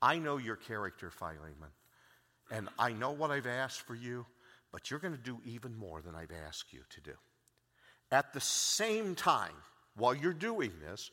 I 0.00 0.18
know 0.18 0.36
your 0.36 0.56
character, 0.56 1.10
Philemon, 1.10 1.70
and 2.50 2.68
I 2.78 2.92
know 2.92 3.12
what 3.12 3.30
I've 3.30 3.46
asked 3.46 3.82
for 3.82 3.94
you, 3.94 4.26
but 4.72 4.90
you're 4.90 4.98
going 4.98 5.16
to 5.16 5.22
do 5.22 5.40
even 5.44 5.76
more 5.76 6.00
than 6.02 6.14
I've 6.14 6.32
asked 6.46 6.72
you 6.72 6.80
to 6.90 7.00
do. 7.00 7.12
At 8.10 8.32
the 8.32 8.40
same 8.40 9.14
time, 9.14 9.54
while 9.96 10.14
you're 10.14 10.32
doing 10.32 10.72
this, 10.80 11.10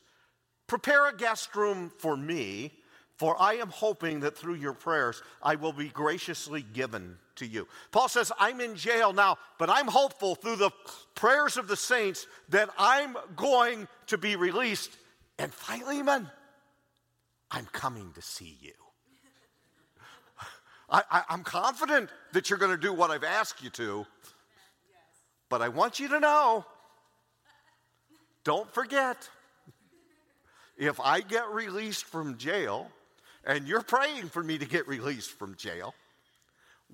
prepare 0.66 1.08
a 1.08 1.16
guest 1.16 1.54
room 1.54 1.90
for 1.98 2.16
me, 2.16 2.72
for 3.16 3.40
I 3.40 3.54
am 3.54 3.68
hoping 3.68 4.20
that 4.20 4.36
through 4.36 4.54
your 4.54 4.72
prayers 4.72 5.22
I 5.42 5.56
will 5.56 5.72
be 5.72 5.88
graciously 5.88 6.62
given 6.62 7.18
to 7.36 7.46
you. 7.46 7.68
Paul 7.90 8.08
says, 8.08 8.32
I'm 8.38 8.60
in 8.60 8.76
jail 8.76 9.12
now, 9.12 9.36
but 9.58 9.68
I'm 9.68 9.88
hopeful 9.88 10.34
through 10.34 10.56
the 10.56 10.70
prayers 11.14 11.56
of 11.56 11.68
the 11.68 11.76
saints 11.76 12.26
that 12.48 12.70
I'm 12.78 13.16
going 13.36 13.88
to 14.06 14.16
be 14.16 14.36
released. 14.36 14.96
And 15.38 15.52
Philemon, 15.52 16.30
I'm 17.50 17.66
coming 17.66 18.12
to 18.14 18.22
see 18.22 18.56
you. 18.60 18.72
I, 20.90 21.24
am 21.28 21.42
confident 21.42 22.10
that 22.32 22.48
you're 22.48 22.58
going 22.58 22.72
to 22.72 22.80
do 22.80 22.92
what 22.92 23.10
I've 23.10 23.24
asked 23.24 23.62
you 23.62 23.70
to, 23.70 24.06
but 25.48 25.60
I 25.60 25.68
want 25.68 25.98
you 25.98 26.08
to 26.08 26.20
know 26.20 26.64
don't 28.44 28.72
forget, 28.72 29.28
if 30.76 30.98
I 31.00 31.20
get 31.20 31.50
released 31.50 32.04
from 32.04 32.38
jail, 32.38 32.90
and 33.44 33.66
you're 33.68 33.82
praying 33.82 34.28
for 34.28 34.42
me 34.42 34.58
to 34.58 34.66
get 34.66 34.88
released 34.88 35.30
from 35.30 35.56
jail, 35.56 35.94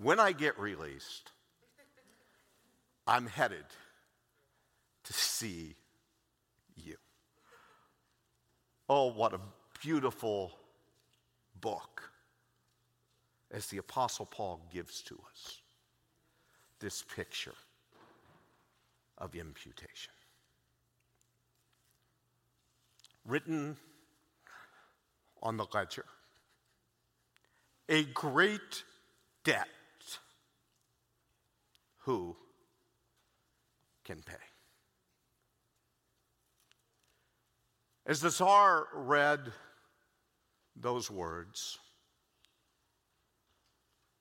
when 0.01 0.21
I 0.21 0.33
get 0.33 0.59
released, 0.59 1.31
I'm 3.07 3.27
headed 3.27 3.65
to 5.05 5.13
see 5.13 5.77
you. 6.77 6.97
Oh, 8.89 9.13
what 9.13 9.33
a 9.33 9.41
beautiful 9.81 10.53
book 11.61 12.11
as 13.51 13.67
the 13.69 13.79
Apostle 13.79 14.27
Paul 14.27 14.61
gives 14.73 15.03
to 15.03 15.19
us 15.31 15.61
this 16.81 17.03
picture 17.15 17.55
of 19.19 19.35
imputation. 19.35 20.13
Written 23.27 23.77
on 25.43 25.57
the 25.57 25.67
ledger, 25.75 26.05
a 27.89 28.05
great 28.05 28.85
debt. 29.45 29.67
Who 32.01 32.37
can 34.05 34.23
pay? 34.23 34.35
As 38.07 38.21
the 38.21 38.31
Tsar 38.31 38.87
read 38.95 39.53
those 40.77 41.11
words 41.11 41.79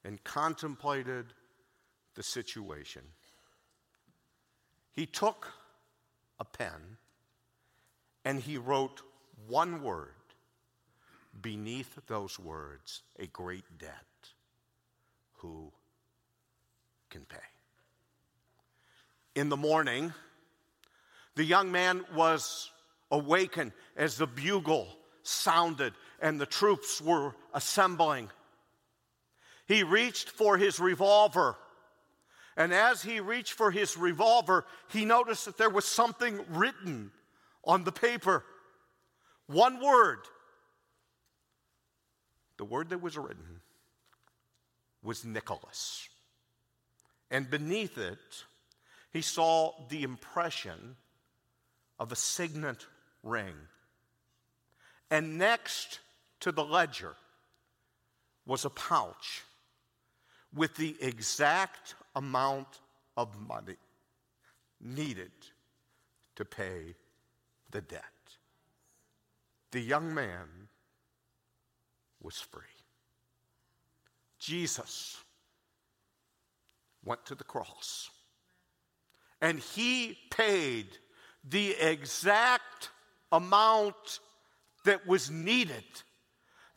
and 0.03 0.23
contemplated 0.23 1.27
the 2.15 2.23
situation, 2.23 3.03
he 4.91 5.05
took 5.05 5.51
a 6.39 6.45
pen 6.45 6.97
and 8.25 8.41
he 8.41 8.57
wrote 8.57 9.03
one 9.47 9.83
word 9.83 10.09
beneath 11.39 11.99
those 12.07 12.39
words 12.39 13.03
a 13.19 13.27
great 13.27 13.63
debt. 13.77 13.91
Who 15.37 15.71
can 17.11 17.23
pay? 17.25 17.37
In 19.35 19.49
the 19.49 19.57
morning, 19.57 20.13
the 21.35 21.43
young 21.43 21.71
man 21.71 22.03
was 22.15 22.71
awakened 23.11 23.73
as 23.95 24.17
the 24.17 24.27
bugle 24.27 24.87
sounded 25.21 25.93
and 26.19 26.41
the 26.41 26.45
troops 26.45 26.99
were 26.99 27.35
assembling. 27.53 28.29
He 29.67 29.83
reached 29.83 30.29
for 30.29 30.57
his 30.57 30.79
revolver. 30.79 31.57
And 32.57 32.73
as 32.73 33.03
he 33.03 33.19
reached 33.19 33.53
for 33.53 33.69
his 33.69 33.97
revolver, 33.97 34.65
he 34.89 35.03
noticed 35.03 35.45
that 35.45 35.57
there 35.57 35.69
was 35.69 35.85
something 35.85 36.39
written 36.49 37.11
on 37.65 37.83
the 37.83 37.91
paper. 37.91 38.43
One 39.47 39.83
word. 39.83 40.19
The 42.57 42.65
word 42.65 42.89
that 42.89 43.01
was 43.01 43.17
written 43.17 43.61
was 45.03 45.25
Nicholas. 45.25 46.07
And 47.29 47.49
beneath 47.49 47.97
it, 47.97 48.17
he 49.11 49.21
saw 49.21 49.73
the 49.89 50.03
impression 50.03 50.95
of 51.99 52.11
a 52.11 52.15
signet 52.15 52.85
ring. 53.23 53.53
And 55.09 55.37
next 55.37 55.99
to 56.41 56.51
the 56.51 56.63
ledger 56.63 57.15
was 58.45 58.65
a 58.65 58.69
pouch 58.69 59.43
with 60.53 60.75
the 60.75 60.95
exact 61.01 61.95
amount 62.15 62.79
of 63.17 63.39
money 63.47 63.75
needed 64.79 65.31
to 66.35 66.45
pay 66.45 66.95
the 67.75 67.81
debt. 67.81 68.01
The 69.71 69.81
young 69.81 70.13
man 70.13 70.47
was 72.23 72.39
free. 72.39 72.61
Jesus 74.39 75.17
went 77.03 77.25
to 77.25 77.35
the 77.35 77.43
cross 77.43 78.09
and 79.41 79.59
he 79.59 80.17
paid 80.31 80.87
the 81.43 81.71
exact 81.71 82.91
amount 83.33 84.19
that 84.85 85.05
was 85.05 85.29
needed 85.29 85.83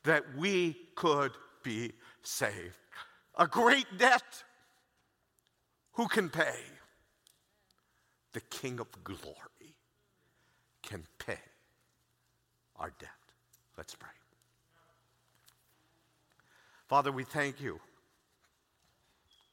that 0.02 0.24
we 0.36 0.76
could 0.96 1.30
be 1.62 1.92
saved. 2.22 2.76
A 3.36 3.46
great 3.46 3.86
debt. 3.98 4.42
Who 5.92 6.08
can 6.08 6.28
pay? 6.28 6.58
The 8.32 8.40
King 8.40 8.80
of 8.80 8.88
glory 9.04 9.57
can 10.88 11.04
pay 11.18 11.38
our 12.76 12.92
debt. 12.98 13.10
Let's 13.76 13.94
pray. 13.94 14.08
Father, 16.88 17.12
we 17.12 17.24
thank 17.24 17.60
you 17.60 17.78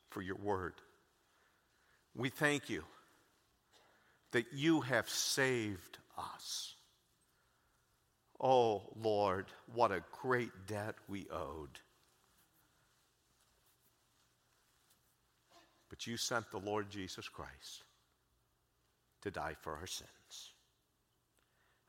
for 0.10 0.22
your 0.22 0.38
word. 0.38 0.74
We 2.16 2.30
thank 2.30 2.70
you 2.70 2.84
that 4.32 4.46
you 4.54 4.82
have 4.82 5.10
saved 5.10 5.98
us. 6.18 6.76
Oh, 8.40 8.84
Lord, 9.02 9.48
what 9.74 9.92
a 9.92 10.04
great 10.22 10.52
debt 10.68 10.96
we 11.10 11.28
owed. 11.30 11.80
But 15.90 16.08
you 16.08 16.16
sent 16.16 16.50
the 16.52 16.60
Lord 16.60 16.90
Jesus 16.90 17.28
Christ 17.28 17.84
to 19.22 19.32
die 19.32 19.56
for 19.62 19.74
our 19.76 19.88
sins. 19.88 20.10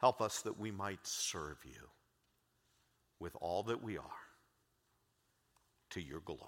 Help 0.00 0.20
us 0.20 0.42
that 0.42 0.59
we 0.59 0.70
might 0.70 1.04
serve 1.04 1.59
you 1.64 1.88
with 3.18 3.35
all 3.40 3.62
that 3.64 3.82
we 3.82 3.96
are 3.96 4.04
to 5.90 6.00
your 6.00 6.20
glory. 6.20 6.40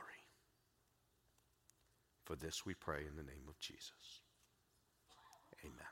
For 2.25 2.37
this 2.37 2.67
we 2.67 2.75
pray 2.75 3.01
in 3.01 3.17
the 3.17 3.23
name 3.23 3.49
of 3.49 3.59
Jesus. 3.59 4.23
Amen. 5.65 5.88